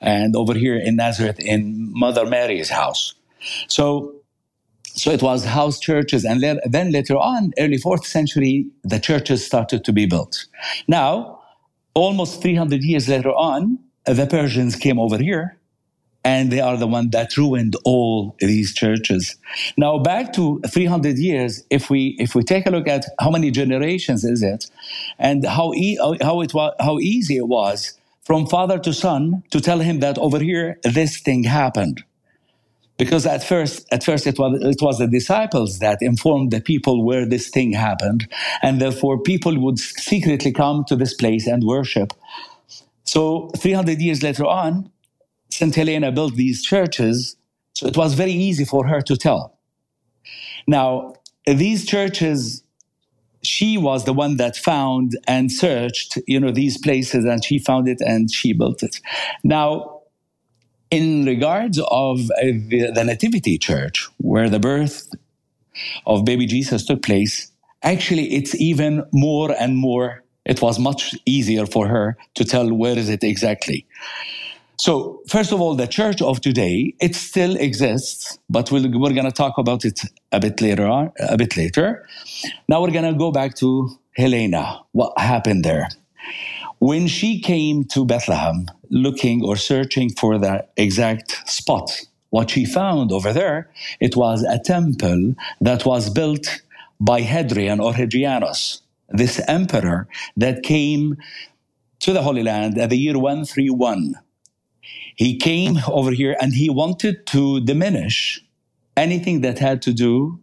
and 0.00 0.34
over 0.34 0.54
here 0.54 0.76
in 0.76 0.96
Nazareth, 0.96 1.38
in 1.38 1.92
Mother 1.92 2.26
Mary's 2.26 2.68
house. 2.68 3.14
So 3.68 4.13
so 4.94 5.10
it 5.10 5.22
was 5.22 5.44
house 5.44 5.80
churches, 5.80 6.24
and 6.24 6.42
then 6.42 6.92
later 6.92 7.16
on, 7.16 7.52
early 7.58 7.78
fourth 7.78 8.06
century, 8.06 8.66
the 8.82 9.00
churches 9.00 9.44
started 9.44 9.84
to 9.84 9.92
be 9.92 10.06
built. 10.06 10.46
Now, 10.88 11.40
almost 11.94 12.42
300 12.42 12.82
years 12.82 13.08
later 13.08 13.30
on, 13.30 13.78
the 14.06 14.26
Persians 14.26 14.76
came 14.76 14.98
over 15.00 15.18
here 15.18 15.56
and 16.24 16.50
they 16.50 16.60
are 16.60 16.76
the 16.76 16.86
one 16.86 17.10
that 17.10 17.36
ruined 17.36 17.76
all 17.84 18.34
these 18.40 18.74
churches. 18.74 19.36
Now 19.76 19.98
back 19.98 20.32
to 20.34 20.60
300 20.66 21.18
years, 21.18 21.64
if 21.70 21.90
we 21.90 22.16
if 22.18 22.34
we 22.34 22.42
take 22.42 22.66
a 22.66 22.70
look 22.70 22.88
at 22.88 23.06
how 23.20 23.30
many 23.30 23.50
generations 23.50 24.24
is 24.24 24.42
it, 24.42 24.70
and 25.18 25.46
how 25.46 25.74
e- 25.74 25.98
how 26.22 26.40
it 26.40 26.54
was 26.54 26.74
how 26.80 26.98
easy 26.98 27.36
it 27.36 27.48
was 27.48 27.98
from 28.24 28.46
father 28.46 28.78
to 28.80 28.92
son 28.92 29.42
to 29.50 29.60
tell 29.60 29.80
him 29.80 30.00
that 30.00 30.18
over 30.18 30.38
here 30.38 30.78
this 30.84 31.20
thing 31.20 31.44
happened. 31.44 32.02
Because 32.96 33.26
at 33.26 33.42
first, 33.42 33.86
at 33.90 34.04
first 34.04 34.26
it 34.26 34.38
was 34.38 34.60
it 34.62 34.80
was 34.80 34.98
the 34.98 35.08
disciples 35.08 35.80
that 35.80 35.98
informed 36.00 36.52
the 36.52 36.60
people 36.60 37.04
where 37.04 37.26
this 37.26 37.48
thing 37.48 37.72
happened, 37.72 38.28
and 38.62 38.80
therefore 38.80 39.20
people 39.20 39.58
would 39.60 39.78
secretly 39.78 40.52
come 40.52 40.84
to 40.84 40.96
this 40.96 41.14
place 41.14 41.46
and 41.46 41.64
worship. 41.64 42.12
So 43.04 43.50
300 43.56 44.00
years 44.00 44.22
later 44.22 44.44
on, 44.44 44.90
St. 45.50 45.74
Helena 45.74 46.12
built 46.12 46.36
these 46.36 46.62
churches, 46.62 47.36
so 47.74 47.86
it 47.86 47.96
was 47.96 48.14
very 48.14 48.32
easy 48.32 48.64
for 48.64 48.86
her 48.86 49.00
to 49.02 49.16
tell. 49.16 49.58
Now, 50.66 51.14
these 51.46 51.84
churches, 51.86 52.64
she 53.42 53.76
was 53.76 54.04
the 54.04 54.12
one 54.12 54.36
that 54.38 54.56
found 54.56 55.18
and 55.28 55.52
searched, 55.52 56.18
you 56.26 56.40
know, 56.40 56.50
these 56.50 56.78
places, 56.78 57.24
and 57.24 57.44
she 57.44 57.58
found 57.58 57.88
it 57.88 58.00
and 58.00 58.32
she 58.32 58.52
built 58.52 58.82
it. 58.82 59.00
Now, 59.42 59.93
in 60.90 61.24
regards 61.24 61.78
of 61.78 62.20
uh, 62.30 62.42
the, 62.42 62.90
the 62.94 63.04
Nativity 63.04 63.58
Church, 63.58 64.08
where 64.18 64.48
the 64.48 64.60
birth 64.60 65.08
of 66.06 66.24
baby 66.24 66.46
Jesus 66.46 66.84
took 66.84 67.02
place, 67.02 67.50
actually, 67.82 68.34
it's 68.34 68.54
even 68.54 69.04
more 69.12 69.54
and 69.58 69.76
more. 69.76 70.22
It 70.44 70.60
was 70.60 70.78
much 70.78 71.14
easier 71.24 71.66
for 71.66 71.88
her 71.88 72.16
to 72.34 72.44
tell 72.44 72.72
where 72.72 72.98
is 72.98 73.08
it 73.08 73.24
exactly. 73.24 73.86
So, 74.76 75.22
first 75.28 75.52
of 75.52 75.60
all, 75.60 75.74
the 75.76 75.86
church 75.86 76.20
of 76.20 76.40
today, 76.40 76.94
it 77.00 77.14
still 77.14 77.56
exists, 77.56 78.38
but 78.50 78.70
we 78.70 78.80
we 78.80 79.08
are 79.08 79.14
going 79.14 79.24
to 79.24 79.32
talk 79.32 79.56
about 79.56 79.84
it 79.84 80.00
a 80.32 80.40
bit 80.40 80.60
later 80.60 80.86
on, 80.86 81.12
a 81.20 81.36
bit 81.36 81.56
later. 81.56 82.06
Now 82.68 82.82
we're 82.82 82.90
going 82.90 83.10
to 83.10 83.18
go 83.18 83.30
back 83.30 83.54
to 83.56 83.88
Helena. 84.16 84.80
What 84.92 85.12
happened 85.16 85.64
there? 85.64 85.88
When 86.90 87.06
she 87.06 87.40
came 87.40 87.84
to 87.94 88.04
Bethlehem 88.04 88.66
looking 88.90 89.42
or 89.42 89.56
searching 89.56 90.10
for 90.10 90.36
the 90.36 90.66
exact 90.76 91.48
spot, 91.48 91.88
what 92.28 92.50
she 92.50 92.66
found 92.66 93.10
over 93.10 93.32
there, 93.32 93.70
it 94.00 94.16
was 94.16 94.42
a 94.42 94.58
temple 94.58 95.34
that 95.62 95.86
was 95.86 96.10
built 96.10 96.60
by 97.00 97.22
Hadrian 97.22 97.80
or 97.80 97.94
Hadrianus, 97.94 98.82
this 99.08 99.40
emperor 99.48 100.08
that 100.36 100.62
came 100.62 101.16
to 102.00 102.12
the 102.12 102.22
Holy 102.22 102.42
Land 102.42 102.76
at 102.76 102.90
the 102.90 102.98
year 102.98 103.18
131 103.18 104.16
he 105.16 105.38
came 105.38 105.78
over 105.88 106.10
here 106.10 106.36
and 106.40 106.52
he 106.52 106.68
wanted 106.68 107.26
to 107.28 107.60
diminish 107.60 108.44
anything 108.96 109.40
that 109.40 109.58
had 109.58 109.80
to 109.82 109.92
do 109.94 110.38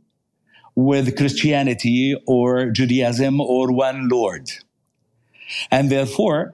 with 0.75 1.15
Christianity 1.17 2.15
or 2.25 2.71
Judaism 2.71 3.41
or 3.41 3.71
one 3.71 4.09
Lord. 4.09 4.49
And 5.69 5.89
therefore, 5.89 6.53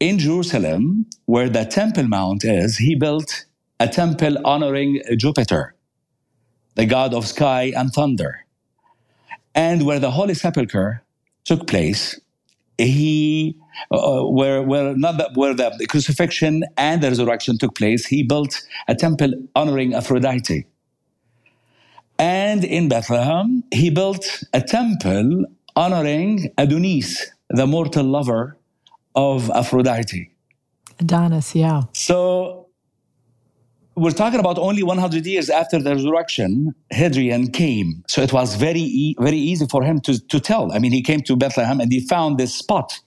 in 0.00 0.18
Jerusalem, 0.18 1.06
where 1.26 1.48
the 1.48 1.64
Temple 1.64 2.08
Mount 2.08 2.44
is, 2.44 2.78
he 2.78 2.94
built 2.94 3.44
a 3.82 3.88
temple 3.88 4.36
honoring 4.44 5.02
Jupiter, 5.16 5.74
the 6.76 6.86
god 6.86 7.14
of 7.14 7.26
sky 7.26 7.72
and 7.76 7.92
thunder. 7.92 8.46
And 9.54 9.84
where 9.84 9.98
the 9.98 10.12
Holy 10.12 10.34
Sepulchre 10.34 11.02
took 11.44 11.66
place, 11.66 12.20
he 12.78 13.56
uh, 13.90 14.22
where 14.22 14.62
where 14.62 14.96
not 14.96 15.18
the, 15.18 15.30
where 15.34 15.54
the 15.54 15.86
crucifixion 15.88 16.64
and 16.76 17.02
the 17.02 17.08
resurrection 17.08 17.58
took 17.58 17.74
place, 17.74 18.06
he 18.06 18.22
built 18.22 18.62
a 18.88 18.94
temple 18.94 19.32
honoring 19.54 19.94
Aphrodite. 19.94 20.66
And 22.18 22.64
in 22.64 22.88
Bethlehem, 22.88 23.64
he 23.72 23.90
built 23.90 24.44
a 24.52 24.60
temple 24.60 25.44
honoring 25.74 26.52
Adonis, 26.56 27.32
the 27.52 27.66
mortal 27.66 28.04
lover 28.04 28.56
of 29.14 29.50
Aphrodite. 29.50 30.30
Adonis, 31.00 31.54
yeah. 31.54 31.82
So 31.92 32.68
we're 33.94 34.12
talking 34.12 34.40
about 34.40 34.58
only 34.58 34.82
100 34.82 35.26
years 35.26 35.50
after 35.50 35.78
the 35.78 35.94
resurrection, 35.94 36.74
Hadrian 36.90 37.50
came. 37.50 38.04
So 38.08 38.22
it 38.22 38.32
was 38.32 38.54
very, 38.54 38.80
e- 38.80 39.16
very 39.20 39.36
easy 39.36 39.66
for 39.66 39.82
him 39.82 40.00
to, 40.00 40.18
to 40.28 40.40
tell. 40.40 40.72
I 40.72 40.78
mean, 40.78 40.92
he 40.92 41.02
came 41.02 41.20
to 41.22 41.36
Bethlehem 41.36 41.80
and 41.80 41.92
he 41.92 42.00
found 42.06 42.38
this 42.38 42.54
spot 42.54 42.98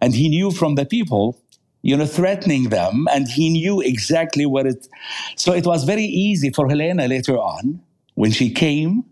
and 0.00 0.14
he 0.14 0.28
knew 0.28 0.50
from 0.50 0.74
the 0.74 0.84
people, 0.84 1.40
you 1.82 1.96
know, 1.96 2.06
threatening 2.06 2.64
them 2.68 3.06
and 3.10 3.28
he 3.28 3.48
knew 3.48 3.80
exactly 3.80 4.44
what 4.44 4.66
it, 4.66 4.86
so 5.36 5.52
it 5.54 5.66
was 5.66 5.84
very 5.84 6.04
easy 6.04 6.50
for 6.50 6.68
Helena 6.68 7.08
later 7.08 7.38
on 7.38 7.80
when 8.14 8.30
she 8.30 8.50
came, 8.50 9.04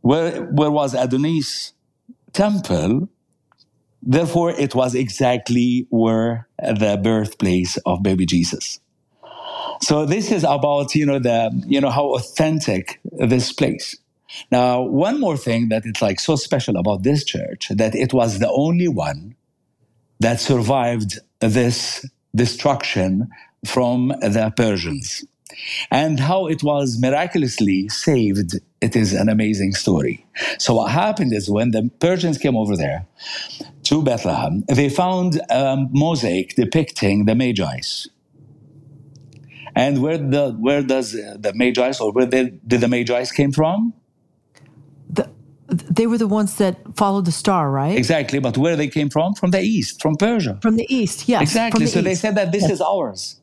where, 0.00 0.44
where 0.44 0.70
was 0.70 0.94
Adonis 0.94 1.72
temple, 2.32 3.08
Therefore, 4.06 4.50
it 4.52 4.74
was 4.74 4.94
exactly 4.94 5.86
where 5.90 6.46
the 6.58 6.98
birthplace 7.02 7.76
of 7.78 8.04
baby 8.04 8.24
Jesus. 8.24 8.78
So 9.82 10.06
this 10.06 10.30
is 10.30 10.44
about, 10.44 10.94
you 10.94 11.04
know, 11.04 11.18
the, 11.18 11.50
you 11.66 11.80
know, 11.80 11.90
how 11.90 12.14
authentic 12.14 13.00
this 13.04 13.52
place. 13.52 13.96
Now, 14.50 14.82
one 14.82 15.20
more 15.20 15.36
thing 15.36 15.68
that 15.70 15.84
it's 15.84 16.00
like 16.00 16.20
so 16.20 16.36
special 16.36 16.76
about 16.76 17.02
this 17.02 17.24
church 17.24 17.68
that 17.70 17.94
it 17.94 18.12
was 18.12 18.38
the 18.38 18.50
only 18.50 18.88
one 18.88 19.34
that 20.20 20.40
survived 20.40 21.18
this 21.40 22.06
destruction 22.34 23.28
from 23.64 24.08
the 24.20 24.52
Persians. 24.56 25.24
And 25.90 26.20
how 26.20 26.46
it 26.46 26.62
was 26.62 26.98
miraculously 27.00 27.88
saved, 27.88 28.60
it 28.80 28.94
is 28.94 29.12
an 29.12 29.28
amazing 29.28 29.72
story. 29.72 30.26
So, 30.58 30.74
what 30.74 30.90
happened 30.90 31.32
is 31.32 31.48
when 31.48 31.70
the 31.70 31.90
Persians 31.98 32.36
came 32.36 32.56
over 32.56 32.76
there 32.76 33.06
to 33.88 34.02
Bethlehem, 34.02 34.64
they 34.68 34.88
found 34.88 35.40
a 35.50 35.76
mosaic 35.90 36.54
depicting 36.56 37.24
the 37.24 37.34
Magi's. 37.34 38.08
And 39.74 40.02
where 40.02 40.16
the 40.16 40.56
where 40.58 40.82
does 40.82 41.12
the 41.12 41.52
Magi's 41.54 42.00
or 42.00 42.12
where 42.12 42.26
did 42.26 42.60
the 42.68 42.88
Magi's 42.88 43.30
came 43.30 43.52
from? 43.52 43.92
The, 45.10 45.28
they 45.68 46.06
were 46.06 46.18
the 46.18 46.26
ones 46.26 46.56
that 46.56 46.78
followed 46.96 47.26
the 47.26 47.32
star, 47.32 47.70
right? 47.70 47.96
Exactly, 47.96 48.38
but 48.38 48.56
where 48.56 48.76
they 48.76 48.88
came 48.88 49.10
from? 49.10 49.34
From 49.34 49.50
the 49.50 49.60
east, 49.60 50.00
from 50.00 50.16
Persia. 50.16 50.58
From 50.62 50.76
the 50.76 50.86
east, 50.88 51.28
yes. 51.28 51.42
Exactly. 51.42 51.86
So 51.86 51.98
east. 51.98 52.04
they 52.04 52.14
said 52.14 52.36
that 52.36 52.52
this 52.52 52.62
yes. 52.62 52.72
is 52.72 52.80
ours. 52.80 53.40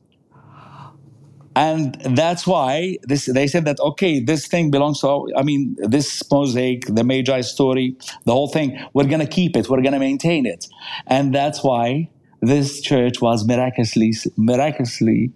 And 1.56 1.96
that's 2.16 2.48
why 2.48 2.98
this, 3.04 3.26
they 3.26 3.46
said 3.48 3.66
that, 3.66 3.80
okay, 3.80 4.20
this 4.20 4.48
thing 4.48 4.72
belongs 4.72 5.02
to, 5.02 5.28
I 5.38 5.44
mean, 5.44 5.76
this 5.80 6.24
mosaic, 6.32 6.86
the 6.88 7.04
Magi 7.04 7.42
story, 7.42 7.96
the 8.26 8.32
whole 8.32 8.48
thing, 8.48 8.80
we're 8.94 9.06
going 9.06 9.20
to 9.20 9.28
keep 9.28 9.56
it, 9.56 9.70
we're 9.70 9.82
going 9.82 9.94
to 9.94 10.00
maintain 10.00 10.46
it. 10.46 10.66
And 11.06 11.34
that's 11.34 11.64
why 11.64 12.10
this 12.42 12.82
church 12.82 13.22
was 13.22 13.46
miraculously, 13.46 14.14
miraculously 14.36 15.32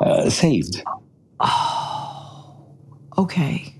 uh, 0.00 0.30
saved. 0.30 0.82
Oh, 1.40 2.66
okay, 3.16 3.74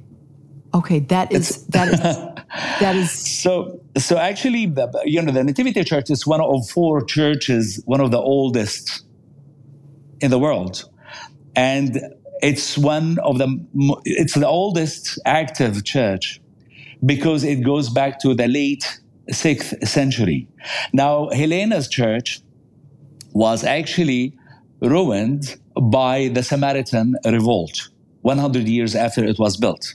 okay. 0.74 1.00
That 1.00 1.32
is 1.32 1.66
that 1.68 1.88
is 1.88 2.00
that 2.80 2.96
is 2.96 3.10
so. 3.10 3.80
So 3.96 4.16
actually, 4.16 4.66
the, 4.66 4.88
you 5.04 5.20
know, 5.20 5.32
the 5.32 5.42
Nativity 5.42 5.82
Church 5.82 6.08
is 6.10 6.24
one 6.24 6.40
of 6.40 6.68
four 6.68 7.04
churches, 7.04 7.82
one 7.84 8.00
of 8.00 8.12
the 8.12 8.18
oldest 8.18 9.02
in 10.20 10.30
the 10.30 10.38
world, 10.38 10.88
and 11.56 12.00
it's 12.40 12.78
one 12.78 13.18
of 13.20 13.38
the 13.38 13.48
it's 14.04 14.34
the 14.34 14.46
oldest 14.46 15.18
active 15.24 15.84
church 15.84 16.40
because 17.04 17.44
it 17.44 17.64
goes 17.64 17.88
back 17.88 18.20
to 18.20 18.34
the 18.34 18.48
late 18.48 19.00
sixth 19.30 19.86
century. 19.86 20.48
Now, 20.92 21.28
Helena's 21.30 21.88
church 21.88 22.40
was 23.32 23.64
actually 23.64 24.34
ruined 24.80 25.56
by 25.80 26.28
the 26.28 26.42
Samaritan 26.42 27.16
revolt 27.24 27.88
100 28.22 28.68
years 28.68 28.94
after 28.94 29.24
it 29.24 29.38
was 29.38 29.56
built. 29.56 29.94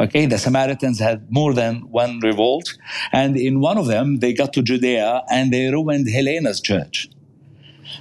Okay, 0.00 0.26
the 0.26 0.38
Samaritans 0.38 1.00
had 1.00 1.26
more 1.28 1.52
than 1.52 1.80
one 1.90 2.20
revolt, 2.20 2.76
and 3.10 3.36
in 3.36 3.58
one 3.58 3.78
of 3.78 3.86
them, 3.86 4.20
they 4.20 4.32
got 4.32 4.52
to 4.52 4.62
Judea 4.62 5.22
and 5.28 5.52
they 5.52 5.70
ruined 5.70 6.08
Helena's 6.08 6.60
church. 6.60 7.08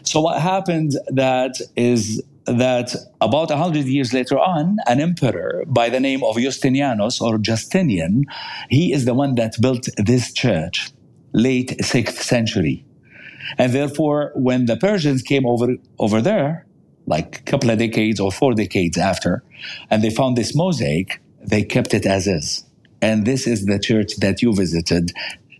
So 0.04 0.21
what 0.21 0.39
happened 0.41 0.93
that 1.08 1.56
is 1.76 2.21
that 2.47 2.95
about 3.21 3.49
100 3.49 3.86
years 3.86 4.13
later 4.13 4.39
on, 4.39 4.77
an 4.88 5.01
emperor 5.01 5.63
by 5.67 5.89
the 5.89 5.99
name 5.99 6.23
of 6.23 6.38
Justinianus 6.38 7.21
or 7.21 7.38
Justinian, 7.38 8.25
he 8.69 8.93
is 8.93 9.05
the 9.05 9.13
one 9.13 9.36
that 9.36 9.60
built 9.62 9.88
this 9.97 10.33
church, 10.33 10.91
late 11.33 11.77
6th 11.79 12.19
century. 12.21 12.86
And 13.57 13.73
therefore, 13.73 14.31
when 14.36 14.65
the 14.65 14.77
Persians 14.77 15.21
came 15.21 15.45
over, 15.45 15.75
over 15.99 16.21
there, 16.21 16.65
like 17.05 17.39
a 17.39 17.43
couple 17.43 17.69
of 17.69 17.79
decades 17.79 18.19
or 18.19 18.31
four 18.31 18.53
decades 18.53 18.97
after, 18.97 19.43
and 19.89 20.03
they 20.03 20.10
found 20.10 20.38
this 20.38 20.55
mosaic, 20.55 21.21
they 21.41 21.63
kept 21.63 21.93
it 21.93 22.05
as 22.05 22.27
is. 22.27 22.63
And 23.01 23.25
this 23.25 23.47
is 23.47 23.65
the 23.65 23.79
church 23.79 24.17
that 24.17 24.41
you 24.41 24.53
visited 24.53 25.12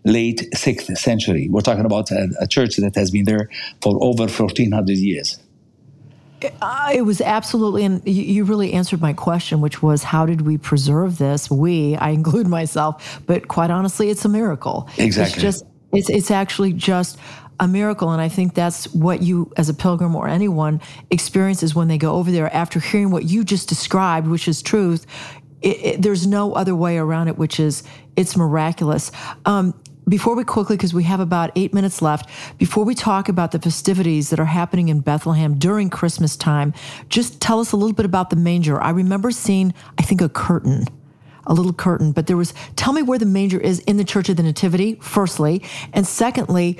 late 0.04 0.48
6th 0.54 0.96
century. 0.96 1.48
We're 1.50 1.60
talking 1.60 1.84
about 1.84 2.10
a, 2.10 2.28
a 2.40 2.46
church 2.46 2.76
that 2.76 2.94
has 2.94 3.10
been 3.10 3.24
there 3.24 3.50
for 3.82 3.96
over 4.02 4.24
1400 4.24 4.96
years. 4.96 5.38
Uh, 6.60 6.92
it 6.94 7.02
was 7.02 7.20
absolutely, 7.20 7.84
and 7.84 8.06
you 8.06 8.44
really 8.44 8.72
answered 8.72 9.00
my 9.00 9.12
question, 9.12 9.60
which 9.60 9.82
was 9.82 10.02
how 10.02 10.26
did 10.26 10.42
we 10.42 10.58
preserve 10.58 11.18
this? 11.18 11.50
We, 11.50 11.96
I 11.96 12.10
include 12.10 12.46
myself, 12.46 13.20
but 13.26 13.48
quite 13.48 13.70
honestly, 13.70 14.10
it's 14.10 14.24
a 14.24 14.28
miracle. 14.28 14.88
Exactly. 14.98 15.32
It's 15.34 15.42
just, 15.42 15.64
it's, 15.92 16.10
it's 16.10 16.30
actually 16.30 16.72
just 16.72 17.18
a 17.60 17.66
miracle. 17.66 18.10
And 18.12 18.22
I 18.22 18.28
think 18.28 18.54
that's 18.54 18.92
what 18.94 19.22
you, 19.22 19.52
as 19.56 19.68
a 19.68 19.74
pilgrim 19.74 20.14
or 20.14 20.28
anyone, 20.28 20.80
experiences 21.10 21.74
when 21.74 21.88
they 21.88 21.98
go 21.98 22.14
over 22.14 22.30
there 22.30 22.54
after 22.54 22.78
hearing 22.78 23.10
what 23.10 23.24
you 23.24 23.42
just 23.44 23.68
described, 23.68 24.28
which 24.28 24.46
is 24.46 24.62
truth. 24.62 25.06
It, 25.60 25.84
it, 25.84 26.02
there's 26.02 26.26
no 26.26 26.52
other 26.52 26.74
way 26.76 26.98
around 26.98 27.28
it, 27.28 27.36
which 27.36 27.58
is 27.58 27.82
it's 28.16 28.36
miraculous. 28.36 29.10
Um, 29.44 29.74
before 30.08 30.34
we 30.34 30.44
quickly, 30.44 30.76
because 30.76 30.94
we 30.94 31.04
have 31.04 31.20
about 31.20 31.50
eight 31.56 31.74
minutes 31.74 32.00
left, 32.02 32.28
before 32.58 32.84
we 32.84 32.94
talk 32.94 33.28
about 33.28 33.52
the 33.52 33.58
festivities 33.58 34.30
that 34.30 34.40
are 34.40 34.44
happening 34.44 34.88
in 34.88 35.00
Bethlehem 35.00 35.58
during 35.58 35.90
Christmas 35.90 36.36
time, 36.36 36.72
just 37.08 37.40
tell 37.40 37.60
us 37.60 37.72
a 37.72 37.76
little 37.76 37.94
bit 37.94 38.06
about 38.06 38.30
the 38.30 38.36
manger. 38.36 38.80
I 38.80 38.90
remember 38.90 39.30
seeing, 39.30 39.74
I 39.98 40.02
think, 40.02 40.20
a 40.20 40.28
curtain 40.28 40.86
a 41.48 41.54
little 41.54 41.72
curtain, 41.72 42.12
but 42.12 42.26
there 42.26 42.36
was, 42.36 42.52
tell 42.76 42.92
me 42.92 43.00
where 43.00 43.18
the 43.18 43.24
manger 43.24 43.58
is 43.58 43.78
in 43.80 43.96
the 43.96 44.04
Church 44.04 44.28
of 44.28 44.36
the 44.36 44.42
Nativity, 44.42 44.96
firstly. 45.00 45.62
And 45.94 46.06
secondly, 46.06 46.78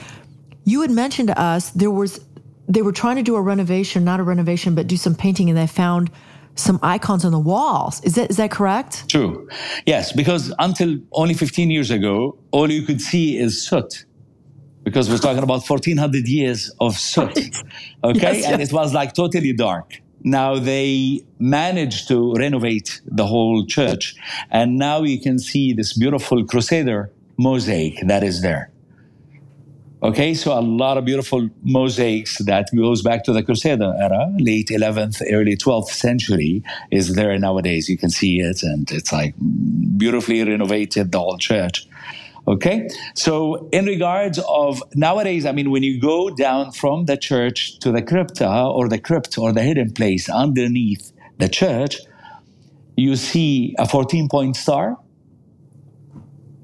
you 0.65 0.83
had 0.83 0.91
mentioned 0.91 1.29
to 1.29 1.41
us 1.41 1.71
there 1.71 1.91
was, 1.91 2.21
they 2.69 2.83
were 2.83 2.93
trying 2.93 3.17
to 3.17 3.23
do 3.23 3.37
a 3.37 3.41
renovation, 3.41 4.05
not 4.05 4.21
a 4.21 4.23
renovation, 4.23 4.75
but 4.75 4.87
do 4.87 4.99
some 4.99 5.15
painting, 5.15 5.49
and 5.49 5.57
they 5.57 5.67
found 5.67 6.11
some 6.59 6.79
icons 6.83 7.25
on 7.25 7.33
the 7.33 7.39
walls. 7.39 8.01
Is 8.03 8.15
that 8.15 8.31
is 8.31 8.37
that 8.37 8.51
correct? 8.51 9.09
True. 9.09 9.49
Yes, 9.87 10.13
because 10.13 10.53
until 10.59 10.99
only 11.13 11.35
15 11.35 11.71
years 11.71 11.91
ago, 11.91 12.37
all 12.51 12.71
you 12.71 12.83
could 12.83 13.01
see 13.01 13.39
is 13.39 13.67
soot. 13.67 14.05
Because 14.85 15.11
we're 15.11 15.19
talking 15.19 15.43
about 15.43 15.69
1400 15.69 16.27
years 16.27 16.71
of 16.81 16.97
soot. 16.97 17.39
Okay? 18.05 18.21
Yes, 18.21 18.47
and 18.47 18.61
yes. 18.61 18.71
it 18.71 18.73
was 18.73 18.95
like 18.95 19.13
totally 19.13 19.53
dark. 19.53 20.01
Now 20.23 20.59
they 20.59 21.25
managed 21.39 22.07
to 22.09 22.33
renovate 22.35 23.01
the 23.05 23.27
whole 23.27 23.67
church. 23.67 24.15
And 24.51 24.79
now 24.79 25.03
you 25.03 25.21
can 25.21 25.39
see 25.39 25.73
this 25.73 25.99
beautiful 25.99 26.45
Crusader 26.45 27.11
mosaic 27.37 28.01
that 28.07 28.23
is 28.23 28.41
there. 28.43 28.71
Okay, 30.01 30.33
so 30.33 30.57
a 30.57 30.63
lot 30.63 30.97
of 30.97 31.05
beautiful 31.05 31.51
mosaics 31.65 32.39
that 32.39 32.69
goes 32.77 33.03
back 33.03 33.25
to 33.25 33.33
the 33.33 33.43
Crusader 33.43 33.93
era, 33.99 34.33
late 34.39 34.69
11th, 34.69 35.21
early 35.29 35.57
12th 35.57 35.89
century 35.89 36.63
is 36.93 37.17
there 37.17 37.37
nowadays. 37.37 37.89
You 37.89 37.99
can 37.99 38.09
see 38.09 38.39
it 38.39 38.63
and 38.63 38.89
it's 38.93 39.13
like 39.13 39.35
beautifully 39.97 40.45
renovated, 40.45 41.11
the 41.11 41.19
whole 41.19 41.37
church. 41.37 41.89
Okay, 42.47 42.89
so 43.15 43.69
in 43.73 43.87
regards 43.87 44.39
of 44.49 44.81
nowadays, 44.95 45.45
I 45.45 45.51
mean, 45.51 45.73
when 45.73 45.83
you 45.83 46.01
go 46.01 46.31
down 46.31 46.71
from 46.71 47.07
the 47.07 47.17
church 47.17 47.81
to 47.81 47.91
the 47.91 48.01
crypta 48.01 48.73
or 48.73 48.89
the 48.89 49.01
crypt 49.01 49.37
or 49.37 49.53
the 49.53 49.63
hidden 49.63 49.93
place 49.93 50.29
underneath 50.29 51.11
the 51.39 51.49
church, 51.49 51.99
you 52.97 53.17
see 53.17 53.75
a 53.79 53.89
14 53.89 54.29
point 54.29 54.55
star 54.55 54.97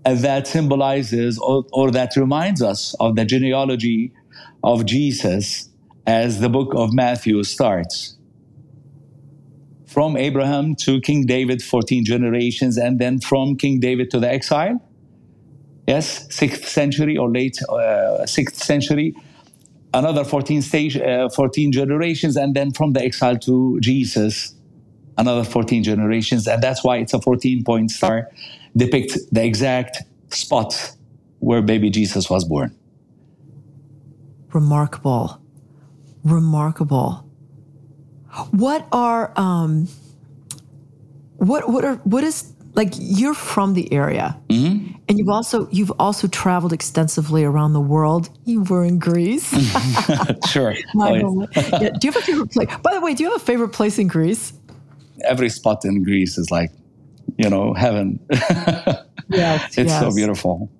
that 0.04 0.46
symbolizes 0.46 1.38
or, 1.38 1.64
or 1.72 1.90
that 1.90 2.16
reminds 2.16 2.62
us 2.62 2.94
of 3.00 3.16
the 3.16 3.24
genealogy 3.24 4.12
of 4.62 4.84
Jesus 4.86 5.68
as 6.06 6.40
the 6.40 6.48
book 6.48 6.72
of 6.74 6.92
Matthew 6.92 7.42
starts. 7.44 8.16
From 9.86 10.16
Abraham 10.16 10.74
to 10.80 11.00
King 11.00 11.24
David, 11.24 11.62
14 11.62 12.04
generations, 12.04 12.76
and 12.76 12.98
then 12.98 13.20
from 13.20 13.56
King 13.56 13.80
David 13.80 14.10
to 14.10 14.18
the 14.18 14.30
exile. 14.30 14.80
Yes, 15.86 16.26
6th 16.28 16.64
century 16.64 17.16
or 17.16 17.30
late 17.30 17.58
uh, 17.68 18.24
6th 18.24 18.56
century. 18.56 19.14
Another 19.92 20.24
14, 20.24 20.62
stage, 20.62 20.96
uh, 20.96 21.28
14 21.28 21.70
generations, 21.70 22.36
and 22.36 22.54
then 22.54 22.72
from 22.72 22.94
the 22.94 23.02
exile 23.02 23.38
to 23.38 23.78
Jesus, 23.80 24.54
another 25.16 25.44
14 25.44 25.84
generations. 25.84 26.48
And 26.48 26.60
that's 26.60 26.82
why 26.82 26.96
it's 26.96 27.14
a 27.14 27.20
14 27.20 27.62
point 27.64 27.90
star 27.92 28.28
depict 28.76 29.18
the 29.32 29.44
exact 29.44 30.02
spot 30.30 30.96
where 31.38 31.62
baby 31.62 31.90
Jesus 31.90 32.28
was 32.30 32.44
born. 32.44 32.74
Remarkable. 34.52 35.40
Remarkable. 36.22 37.28
What 38.50 38.86
are 38.92 39.32
um 39.36 39.88
what 41.36 41.68
what 41.68 41.84
are 41.84 41.96
what 42.04 42.24
is 42.24 42.52
like 42.74 42.92
you're 42.98 43.34
from 43.34 43.74
the 43.74 43.92
area 43.92 44.36
mm-hmm. 44.48 44.92
and 45.08 45.18
you've 45.18 45.28
also 45.28 45.68
you've 45.70 45.92
also 45.98 46.26
traveled 46.28 46.72
extensively 46.72 47.44
around 47.44 47.72
the 47.72 47.80
world 47.80 48.30
you 48.44 48.62
were 48.62 48.84
in 48.84 48.98
greece 48.98 49.50
sure 50.48 50.74
yeah. 50.94 51.90
do 51.98 52.06
you 52.06 52.12
have 52.12 52.16
a 52.16 52.22
favorite 52.22 52.50
place 52.50 52.68
by 52.82 52.92
the 52.94 53.00
way 53.00 53.14
do 53.14 53.22
you 53.22 53.30
have 53.30 53.40
a 53.40 53.44
favorite 53.44 53.70
place 53.70 53.98
in 53.98 54.08
greece 54.08 54.52
every 55.24 55.48
spot 55.48 55.84
in 55.84 56.02
greece 56.02 56.36
is 56.36 56.50
like 56.50 56.70
you 57.36 57.50
know, 57.50 57.74
heaven. 57.74 58.20
yes, 59.28 59.78
it's 59.78 59.90
yes. 59.90 60.00
so 60.00 60.14
beautiful. 60.14 60.70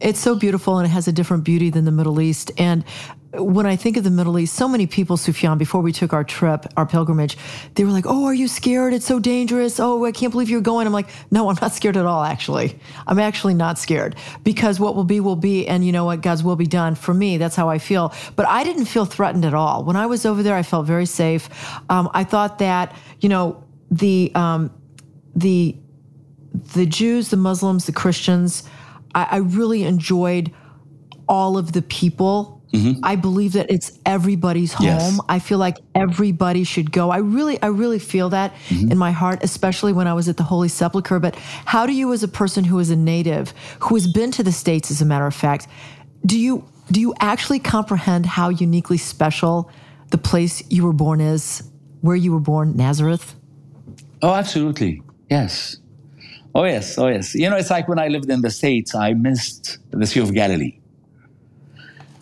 It's 0.00 0.18
so 0.18 0.34
beautiful 0.34 0.78
and 0.78 0.86
it 0.86 0.90
has 0.90 1.08
a 1.08 1.12
different 1.12 1.44
beauty 1.44 1.70
than 1.70 1.84
the 1.84 1.92
Middle 1.92 2.20
East. 2.20 2.50
And 2.58 2.84
when 3.32 3.66
I 3.66 3.76
think 3.76 3.96
of 3.96 4.04
the 4.04 4.10
Middle 4.10 4.38
East, 4.38 4.54
so 4.54 4.68
many 4.68 4.86
people, 4.86 5.16
Sufyan, 5.16 5.58
before 5.58 5.80
we 5.80 5.92
took 5.92 6.12
our 6.12 6.24
trip, 6.24 6.66
our 6.76 6.86
pilgrimage, 6.86 7.36
they 7.74 7.84
were 7.84 7.90
like, 7.90 8.04
Oh, 8.06 8.24
are 8.24 8.34
you 8.34 8.46
scared? 8.46 8.92
It's 8.92 9.06
so 9.06 9.18
dangerous. 9.18 9.80
Oh, 9.80 10.04
I 10.04 10.12
can't 10.12 10.30
believe 10.30 10.50
you're 10.50 10.60
going. 10.60 10.86
I'm 10.86 10.92
like, 10.92 11.08
No, 11.30 11.48
I'm 11.48 11.56
not 11.60 11.72
scared 11.72 11.96
at 11.96 12.06
all, 12.06 12.22
actually. 12.22 12.78
I'm 13.06 13.18
actually 13.18 13.54
not 13.54 13.78
scared 13.78 14.16
because 14.42 14.78
what 14.78 14.94
will 14.94 15.04
be, 15.04 15.20
will 15.20 15.36
be. 15.36 15.66
And 15.66 15.84
you 15.84 15.92
know 15.92 16.04
what? 16.04 16.20
God's 16.20 16.42
will 16.42 16.56
be 16.56 16.66
done. 16.66 16.94
For 16.94 17.14
me, 17.14 17.38
that's 17.38 17.56
how 17.56 17.68
I 17.68 17.78
feel. 17.78 18.12
But 18.36 18.46
I 18.46 18.62
didn't 18.62 18.86
feel 18.86 19.04
threatened 19.04 19.44
at 19.44 19.54
all. 19.54 19.84
When 19.84 19.96
I 19.96 20.06
was 20.06 20.26
over 20.26 20.42
there, 20.42 20.54
I 20.54 20.62
felt 20.62 20.86
very 20.86 21.06
safe. 21.06 21.48
Um, 21.88 22.10
I 22.14 22.24
thought 22.24 22.58
that, 22.58 22.94
you 23.20 23.28
know, 23.28 23.64
the, 23.90 24.32
um, 24.34 24.70
the 25.34 25.76
the 26.54 26.86
Jews, 26.86 27.28
the 27.30 27.36
Muslims, 27.36 27.86
the 27.86 27.92
Christians, 27.92 28.62
I, 29.14 29.26
I 29.30 29.36
really 29.38 29.82
enjoyed 29.82 30.52
all 31.28 31.58
of 31.58 31.72
the 31.72 31.82
people. 31.82 32.62
Mm-hmm. 32.72 33.04
I 33.04 33.14
believe 33.16 33.52
that 33.52 33.70
it's 33.70 33.98
everybody's 34.04 34.72
home. 34.72 34.86
Yes. 34.86 35.20
I 35.28 35.38
feel 35.38 35.58
like 35.58 35.78
everybody 35.94 36.64
should 36.64 36.90
go. 36.90 37.10
I 37.10 37.18
really, 37.18 37.60
I 37.62 37.66
really 37.66 38.00
feel 38.00 38.30
that 38.30 38.52
mm-hmm. 38.68 38.90
in 38.90 38.98
my 38.98 39.12
heart, 39.12 39.44
especially 39.44 39.92
when 39.92 40.08
I 40.08 40.14
was 40.14 40.28
at 40.28 40.36
the 40.36 40.42
Holy 40.42 40.68
Sepulchre. 40.68 41.20
But 41.20 41.36
how 41.36 41.86
do 41.86 41.92
you, 41.92 42.12
as 42.12 42.24
a 42.24 42.28
person 42.28 42.64
who 42.64 42.78
is 42.80 42.90
a 42.90 42.96
native, 42.96 43.54
who 43.80 43.94
has 43.94 44.08
been 44.08 44.32
to 44.32 44.42
the 44.42 44.50
States, 44.50 44.90
as 44.90 45.00
a 45.00 45.04
matter 45.04 45.26
of 45.26 45.34
fact, 45.34 45.68
do 46.26 46.38
you 46.38 46.64
do 46.90 47.00
you 47.00 47.14
actually 47.20 47.60
comprehend 47.60 48.26
how 48.26 48.48
uniquely 48.48 48.98
special 48.98 49.70
the 50.10 50.18
place 50.18 50.62
you 50.70 50.84
were 50.84 50.92
born 50.92 51.20
is, 51.20 51.62
where 52.00 52.16
you 52.16 52.32
were 52.32 52.40
born, 52.40 52.76
Nazareth? 52.76 53.34
Oh, 54.20 54.34
absolutely. 54.34 55.02
Yes. 55.30 55.78
Oh, 56.54 56.64
yes. 56.64 56.98
Oh, 56.98 57.08
yes. 57.08 57.34
You 57.34 57.50
know, 57.50 57.56
it's 57.56 57.70
like 57.70 57.88
when 57.88 57.98
I 57.98 58.08
lived 58.08 58.30
in 58.30 58.42
the 58.42 58.50
States, 58.50 58.94
I 58.94 59.12
missed 59.14 59.78
the 59.90 60.06
Sea 60.06 60.20
of 60.20 60.32
Galilee. 60.32 60.78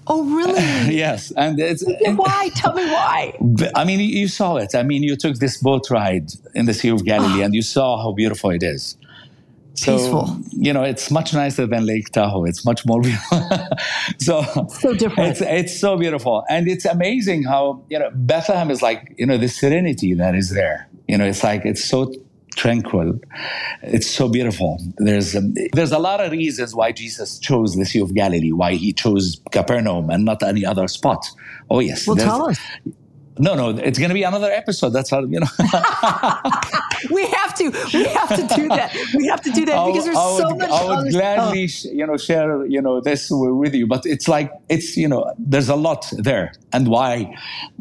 Oh, 0.06 0.24
really? 0.24 0.54
yes. 0.96 1.32
And 1.32 1.60
it's. 1.60 1.84
why? 1.84 2.50
Tell 2.56 2.72
me 2.72 2.84
why. 2.84 3.38
I 3.74 3.84
mean, 3.84 4.00
you 4.00 4.28
saw 4.28 4.56
it. 4.56 4.74
I 4.74 4.82
mean, 4.82 5.02
you 5.02 5.16
took 5.16 5.36
this 5.36 5.58
boat 5.58 5.90
ride 5.90 6.32
in 6.54 6.66
the 6.66 6.74
Sea 6.74 6.88
of 6.88 7.04
Galilee 7.04 7.42
ah. 7.42 7.44
and 7.44 7.54
you 7.54 7.62
saw 7.62 8.02
how 8.02 8.12
beautiful 8.12 8.50
it 8.50 8.62
is. 8.62 8.96
So, 9.74 9.96
Peaceful. 9.96 10.36
you 10.50 10.72
know, 10.72 10.82
it's 10.82 11.10
much 11.10 11.32
nicer 11.32 11.66
than 11.66 11.86
Lake 11.86 12.10
Tahoe. 12.10 12.44
It's 12.44 12.64
much 12.64 12.84
more 12.84 13.00
beautiful. 13.00 13.48
so, 14.18 14.42
so 14.68 14.94
different. 14.94 15.30
It's, 15.30 15.40
it's 15.40 15.80
so 15.80 15.96
beautiful. 15.96 16.44
And 16.48 16.68
it's 16.68 16.84
amazing 16.84 17.44
how, 17.44 17.82
you 17.88 17.98
know, 17.98 18.10
Bethlehem 18.14 18.70
is 18.70 18.82
like, 18.82 19.14
you 19.16 19.24
know, 19.24 19.38
the 19.38 19.48
serenity 19.48 20.12
that 20.14 20.34
is 20.34 20.50
there 20.50 20.88
You 21.08 21.16
know, 21.16 21.24
it's 21.24 21.42
like 21.42 21.64
it's 21.64 21.84
so 21.84 22.12
tranquil. 22.54 23.18
It's 23.82 24.08
so 24.08 24.28
beautiful. 24.28 24.78
There's 24.98 25.34
um, 25.36 25.54
there's 25.72 25.92
a 25.92 25.98
lot 25.98 26.20
of 26.20 26.32
reasons 26.32 26.74
why 26.74 26.92
Jesus 26.92 27.38
chose 27.38 27.74
the 27.76 27.84
Sea 27.84 28.00
of 28.00 28.14
Galilee, 28.14 28.52
why 28.52 28.74
he 28.74 28.92
chose 28.92 29.40
Capernaum 29.50 30.10
and 30.10 30.24
not 30.24 30.42
any 30.42 30.64
other 30.64 30.88
spot. 30.88 31.26
Oh 31.70 31.80
yes, 31.80 32.06
well, 32.06 32.16
tell 32.16 32.48
us. 32.48 32.58
No, 33.38 33.54
no, 33.54 33.70
it's 33.70 33.98
going 33.98 34.10
to 34.10 34.14
be 34.14 34.24
another 34.24 34.50
episode. 34.50 34.90
That's 34.90 35.08
how 35.08 35.20
you 35.24 35.40
know. 35.40 35.46
we 37.10 37.26
have 37.26 37.54
to. 37.54 37.70
We 37.94 38.04
have 38.04 38.28
to 38.28 38.54
do 38.54 38.68
that. 38.68 38.94
We 39.14 39.26
have 39.26 39.40
to 39.42 39.50
do 39.50 39.64
that 39.64 39.86
because 39.86 40.04
there's 40.04 40.16
I 40.16 40.38
so 40.38 40.48
would, 40.48 40.58
much. 40.58 40.70
I 40.70 41.02
would 41.02 41.12
gladly, 41.12 41.68
you 41.84 42.06
know, 42.06 42.18
share 42.18 42.66
you 42.66 42.82
know 42.82 43.00
this 43.00 43.28
with 43.30 43.74
you. 43.74 43.86
But 43.86 44.04
it's 44.04 44.28
like 44.28 44.52
it's 44.68 44.96
you 44.98 45.08
know, 45.08 45.32
there's 45.38 45.70
a 45.70 45.76
lot 45.76 46.12
there, 46.18 46.52
and 46.74 46.88
why, 46.88 47.34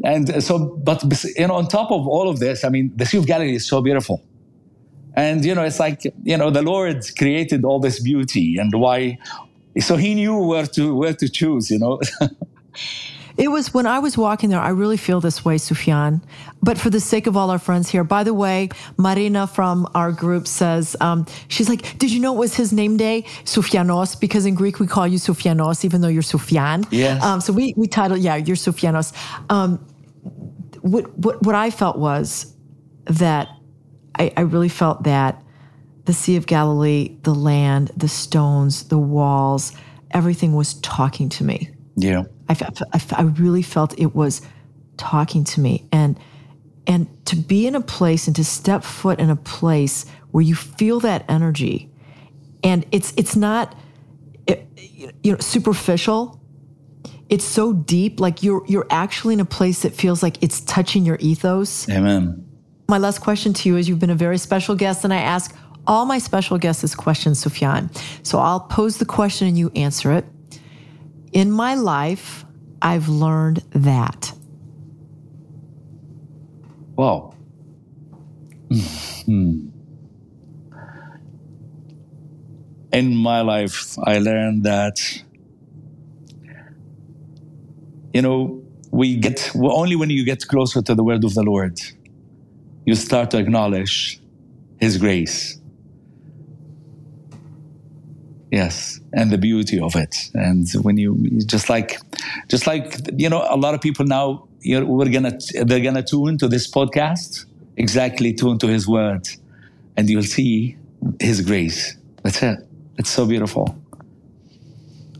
and 0.04 0.42
so. 0.42 0.58
But 0.58 1.04
you 1.36 1.46
know, 1.46 1.54
on 1.54 1.68
top 1.68 1.90
of 1.90 2.08
all 2.08 2.30
of 2.30 2.38
this, 2.38 2.64
I 2.64 2.70
mean, 2.70 2.90
the 2.96 3.04
Sea 3.04 3.18
of 3.18 3.26
Galilee 3.26 3.56
is 3.56 3.66
so 3.66 3.82
beautiful, 3.82 4.24
and 5.14 5.44
you 5.44 5.54
know, 5.54 5.62
it's 5.62 5.80
like 5.80 6.04
you 6.24 6.36
know, 6.36 6.50
the 6.50 6.62
Lord 6.62 7.04
created 7.16 7.64
all 7.64 7.80
this 7.80 8.00
beauty, 8.00 8.58
and 8.58 8.72
why. 8.74 9.18
So 9.80 9.96
he 9.96 10.14
knew 10.14 10.36
where 10.36 10.66
to 10.66 10.94
where 10.94 11.14
to 11.14 11.28
choose. 11.28 11.70
You 11.70 11.78
know. 11.78 12.00
It 13.36 13.48
was 13.48 13.72
when 13.72 13.86
I 13.86 13.98
was 13.98 14.18
walking 14.18 14.50
there, 14.50 14.60
I 14.60 14.70
really 14.70 14.96
feel 14.96 15.20
this 15.20 15.44
way, 15.44 15.58
Sufyan. 15.58 16.22
But 16.62 16.78
for 16.78 16.90
the 16.90 17.00
sake 17.00 17.26
of 17.26 17.36
all 17.36 17.50
our 17.50 17.58
friends 17.58 17.88
here, 17.88 18.04
by 18.04 18.24
the 18.24 18.34
way, 18.34 18.68
Marina 18.98 19.46
from 19.46 19.88
our 19.94 20.12
group 20.12 20.46
says, 20.46 20.96
um, 21.00 21.26
she's 21.48 21.68
like, 21.68 21.98
Did 21.98 22.12
you 22.12 22.20
know 22.20 22.34
it 22.34 22.38
was 22.38 22.54
his 22.54 22.72
name 22.72 22.96
day, 22.96 23.22
Sufyanos? 23.44 24.18
Because 24.18 24.46
in 24.46 24.54
Greek 24.54 24.80
we 24.80 24.86
call 24.86 25.06
you 25.06 25.18
Sufyanos, 25.18 25.84
even 25.84 26.00
though 26.02 26.08
you're 26.08 26.22
Sufyan. 26.22 26.84
Yes. 26.90 27.22
Um, 27.22 27.40
so 27.40 27.52
we, 27.52 27.74
we 27.76 27.86
title, 27.86 28.16
yeah, 28.16 28.36
you're 28.36 28.56
Sufyanos. 28.56 29.12
Um, 29.50 29.78
what, 30.82 31.16
what, 31.18 31.42
what 31.42 31.54
I 31.54 31.70
felt 31.70 31.98
was 31.98 32.54
that 33.06 33.48
I, 34.18 34.32
I 34.36 34.40
really 34.42 34.68
felt 34.68 35.04
that 35.04 35.42
the 36.04 36.12
Sea 36.12 36.36
of 36.36 36.46
Galilee, 36.46 37.16
the 37.22 37.34
land, 37.34 37.90
the 37.96 38.08
stones, 38.08 38.84
the 38.84 38.98
walls, 38.98 39.72
everything 40.10 40.54
was 40.54 40.74
talking 40.74 41.28
to 41.30 41.44
me. 41.44 41.70
Yeah. 41.96 42.24
I, 42.48 42.56
I, 42.92 43.00
I 43.12 43.22
really 43.22 43.62
felt 43.62 43.98
it 43.98 44.14
was 44.14 44.42
talking 44.96 45.44
to 45.44 45.60
me 45.60 45.88
and 45.90 46.18
and 46.86 47.06
to 47.26 47.36
be 47.36 47.66
in 47.66 47.74
a 47.74 47.80
place 47.80 48.26
and 48.26 48.36
to 48.36 48.44
step 48.44 48.84
foot 48.84 49.20
in 49.20 49.30
a 49.30 49.36
place 49.36 50.04
where 50.32 50.42
you 50.42 50.54
feel 50.54 51.00
that 51.00 51.24
energy 51.28 51.90
and 52.62 52.86
it's 52.92 53.12
it's 53.16 53.34
not 53.34 53.74
it, 54.46 54.66
you 55.22 55.32
know 55.32 55.38
superficial 55.38 56.40
it's 57.28 57.44
so 57.44 57.72
deep 57.72 58.20
like 58.20 58.42
you're 58.42 58.64
you're 58.66 58.86
actually 58.90 59.34
in 59.34 59.40
a 59.40 59.44
place 59.44 59.82
that 59.82 59.94
feels 59.94 60.22
like 60.22 60.42
it's 60.42 60.60
touching 60.60 61.04
your 61.04 61.16
ethos 61.20 61.88
amen 61.88 62.46
my 62.88 62.98
last 62.98 63.20
question 63.20 63.52
to 63.52 63.68
you 63.68 63.76
is 63.76 63.88
you've 63.88 63.98
been 63.98 64.10
a 64.10 64.14
very 64.14 64.38
special 64.38 64.74
guest 64.74 65.04
and 65.04 65.12
i 65.12 65.20
ask 65.20 65.56
all 65.86 66.04
my 66.04 66.18
special 66.18 66.58
guests 66.58 66.82
this 66.82 66.94
question 66.94 67.34
sufyan 67.34 67.90
so 68.22 68.38
i'll 68.38 68.60
pose 68.60 68.98
the 68.98 69.04
question 69.04 69.48
and 69.48 69.58
you 69.58 69.70
answer 69.74 70.12
it 70.12 70.24
in 71.32 71.50
my 71.50 71.74
life, 71.74 72.44
I've 72.80 73.08
learned 73.08 73.62
that. 73.70 74.32
Wow. 76.96 77.34
Hmm. 79.24 79.68
In 82.92 83.16
my 83.16 83.40
life, 83.40 83.98
I 84.04 84.18
learned 84.18 84.64
that, 84.64 84.98
you 88.12 88.20
know, 88.20 88.62
we 88.90 89.16
get, 89.16 89.50
well, 89.54 89.78
only 89.78 89.96
when 89.96 90.10
you 90.10 90.24
get 90.26 90.46
closer 90.46 90.82
to 90.82 90.94
the 90.94 91.02
word 91.02 91.24
of 91.24 91.32
the 91.32 91.42
Lord, 91.42 91.80
you 92.84 92.94
start 92.94 93.30
to 93.32 93.38
acknowledge 93.38 94.20
His 94.78 94.98
grace. 94.98 95.58
Yes 98.50 99.02
and 99.12 99.30
the 99.30 99.38
beauty 99.38 99.78
of 99.78 99.94
it. 99.94 100.30
And 100.34 100.68
when 100.82 100.96
you 100.96 101.16
just 101.46 101.68
like 101.68 101.98
just 102.48 102.66
like 102.66 102.98
you 103.16 103.28
know 103.28 103.46
a 103.48 103.56
lot 103.56 103.74
of 103.74 103.80
people 103.80 104.06
now 104.06 104.48
you 104.60 104.80
know, 104.80 104.86
we're 104.86 105.08
gonna 105.08 105.38
they're 105.64 105.80
gonna 105.80 106.02
tune 106.02 106.38
to 106.38 106.48
this 106.48 106.70
podcast 106.70 107.46
exactly 107.76 108.32
tune 108.32 108.58
to 108.58 108.66
his 108.66 108.86
word 108.86 109.26
and 109.96 110.08
you'll 110.08 110.22
see 110.22 110.76
his 111.20 111.40
grace. 111.40 111.96
That's 112.22 112.42
it. 112.42 112.58
It's 112.98 113.10
so 113.10 113.26
beautiful. 113.26 113.76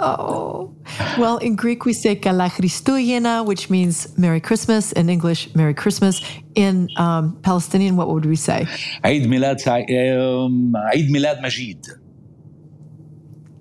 Oh, 0.00 0.71
well, 1.18 1.38
in 1.38 1.56
Greek 1.56 1.84
we 1.84 1.92
say 1.92 2.16
Kala 2.16 2.48
Christougena, 2.48 3.44
which 3.44 3.70
means 3.70 4.16
Merry 4.18 4.40
Christmas. 4.40 4.92
In 4.92 5.08
English, 5.08 5.54
Merry 5.54 5.74
Christmas. 5.74 6.22
In 6.54 6.88
um, 6.96 7.38
Palestinian, 7.42 7.96
what 7.96 8.08
would 8.08 8.26
we 8.26 8.36
say? 8.36 8.66
Eid 9.04 9.22
Milad, 9.22 9.60
um, 9.66 10.74
Eid 10.76 11.08
Milad 11.08 11.40
Majid. 11.40 11.86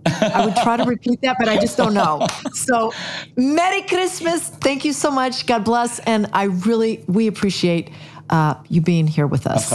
I 0.06 0.46
would 0.46 0.56
try 0.58 0.78
to 0.78 0.84
repeat 0.84 1.22
that, 1.22 1.38
but 1.40 1.48
I 1.48 1.58
just 1.58 1.78
don't 1.78 1.94
know. 1.94 2.28
So, 2.54 2.94
Merry 3.38 3.82
Christmas. 3.84 4.48
Thank 4.48 4.86
you 4.86 4.94
so 4.94 5.10
much. 5.10 5.46
God 5.46 5.64
bless. 5.64 6.00
And 6.00 6.30
I 6.34 6.44
really, 6.44 7.04
we 7.08 7.28
appreciate 7.28 7.90
uh, 8.30 8.56
you 8.68 8.82
being 8.82 9.08
here 9.08 9.28
with 9.28 9.48
us. 9.48 9.70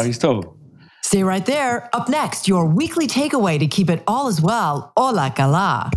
Stay 1.02 1.22
right 1.22 1.46
there. 1.46 1.88
Up 1.94 2.08
next, 2.08 2.48
your 2.48 2.66
weekly 2.66 3.06
takeaway 3.06 3.58
to 3.58 3.66
keep 3.66 3.90
it 3.90 4.02
all 4.06 4.26
as 4.26 4.40
well. 4.40 4.92
Ola 4.96 5.32
Kala. 5.34 5.90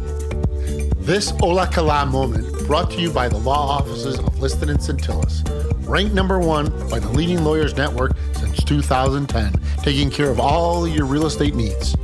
This 1.09 1.33
Ola 1.41 1.65
Kala 1.65 2.05
moment 2.05 2.67
brought 2.67 2.91
to 2.91 3.01
you 3.01 3.09
by 3.09 3.27
the 3.29 3.37
law 3.39 3.79
offices 3.79 4.19
of 4.19 4.39
Liston 4.39 4.69
and 4.69 4.77
Centillus. 4.77 5.41
Ranked 5.87 6.13
number 6.13 6.37
one 6.37 6.69
by 6.87 6.99
the 6.99 7.09
leading 7.09 7.43
lawyers 7.43 7.75
network 7.75 8.11
since 8.33 8.63
2010, 8.63 9.53
taking 9.77 10.11
care 10.11 10.29
of 10.29 10.39
all 10.39 10.87
your 10.87 11.07
real 11.07 11.25
estate 11.25 11.55
needs. 11.55 11.95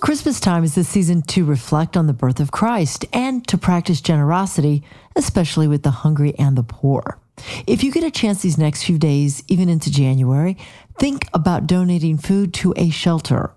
Christmas 0.00 0.40
time 0.40 0.64
is 0.64 0.74
the 0.74 0.82
season 0.82 1.22
to 1.22 1.44
reflect 1.44 1.96
on 1.96 2.08
the 2.08 2.12
birth 2.12 2.40
of 2.40 2.50
Christ 2.50 3.04
and 3.12 3.46
to 3.46 3.56
practice 3.56 4.00
generosity, 4.00 4.82
especially 5.14 5.68
with 5.68 5.84
the 5.84 5.92
hungry 5.92 6.34
and 6.40 6.58
the 6.58 6.64
poor. 6.64 7.20
If 7.68 7.84
you 7.84 7.92
get 7.92 8.02
a 8.02 8.10
chance 8.10 8.42
these 8.42 8.58
next 8.58 8.82
few 8.82 8.98
days, 8.98 9.44
even 9.46 9.68
into 9.68 9.92
January, 9.92 10.56
think 10.98 11.28
about 11.32 11.68
donating 11.68 12.18
food 12.18 12.52
to 12.54 12.74
a 12.76 12.90
shelter. 12.90 13.52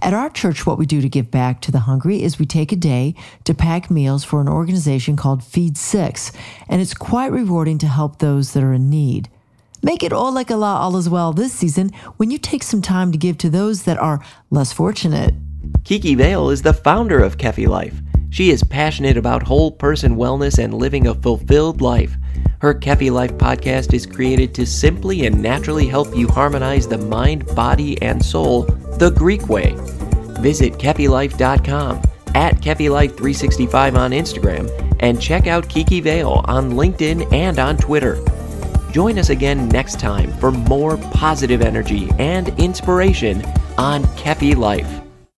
At 0.00 0.14
our 0.14 0.30
church, 0.30 0.66
what 0.66 0.78
we 0.78 0.86
do 0.86 1.00
to 1.00 1.08
give 1.08 1.30
back 1.30 1.60
to 1.62 1.72
the 1.72 1.80
hungry 1.80 2.22
is 2.22 2.38
we 2.38 2.46
take 2.46 2.72
a 2.72 2.76
day 2.76 3.14
to 3.44 3.54
pack 3.54 3.90
meals 3.90 4.24
for 4.24 4.40
an 4.40 4.48
organization 4.48 5.16
called 5.16 5.44
Feed 5.44 5.76
Six, 5.76 6.32
and 6.68 6.80
it's 6.80 6.94
quite 6.94 7.32
rewarding 7.32 7.78
to 7.78 7.86
help 7.86 8.18
those 8.18 8.52
that 8.52 8.62
are 8.62 8.72
in 8.72 8.90
need. 8.90 9.28
Make 9.82 10.02
it 10.02 10.12
all 10.12 10.32
like 10.32 10.50
Allah 10.50 10.76
all 10.76 10.96
as 10.96 11.08
well 11.08 11.32
this 11.32 11.52
season 11.52 11.90
when 12.16 12.30
you 12.30 12.38
take 12.38 12.62
some 12.62 12.82
time 12.82 13.10
to 13.12 13.18
give 13.18 13.36
to 13.38 13.50
those 13.50 13.82
that 13.82 13.98
are 13.98 14.24
less 14.50 14.72
fortunate. 14.72 15.34
Kiki 15.84 16.14
Vale 16.14 16.50
is 16.50 16.62
the 16.62 16.72
founder 16.72 17.20
of 17.20 17.36
Kefi 17.36 17.66
Life. 17.66 18.00
She 18.32 18.48
is 18.48 18.64
passionate 18.64 19.18
about 19.18 19.42
whole 19.42 19.70
person 19.70 20.16
wellness 20.16 20.58
and 20.58 20.72
living 20.72 21.06
a 21.06 21.14
fulfilled 21.14 21.82
life. 21.82 22.16
Her 22.62 22.72
Kefi 22.72 23.10
Life 23.10 23.34
podcast 23.34 23.92
is 23.92 24.06
created 24.06 24.54
to 24.54 24.64
simply 24.64 25.26
and 25.26 25.42
naturally 25.42 25.86
help 25.86 26.16
you 26.16 26.26
harmonize 26.28 26.88
the 26.88 26.96
mind, 26.96 27.44
body, 27.54 28.00
and 28.00 28.24
soul 28.24 28.62
the 28.96 29.10
Greek 29.10 29.50
way. 29.50 29.74
Visit 30.40 30.72
KefiLife.com, 30.78 32.00
at 32.34 32.56
KefiLife365 32.56 33.98
on 33.98 34.12
Instagram, 34.12 34.96
and 35.00 35.20
check 35.20 35.46
out 35.46 35.68
Kiki 35.68 36.00
Vale 36.00 36.40
on 36.46 36.72
LinkedIn 36.72 37.30
and 37.34 37.58
on 37.58 37.76
Twitter. 37.76 38.24
Join 38.92 39.18
us 39.18 39.28
again 39.28 39.68
next 39.68 40.00
time 40.00 40.32
for 40.38 40.50
more 40.50 40.96
positive 40.96 41.60
energy 41.60 42.08
and 42.18 42.48
inspiration 42.58 43.44
on 43.76 44.04
Kefi 44.16 44.56
Life. 44.56 45.01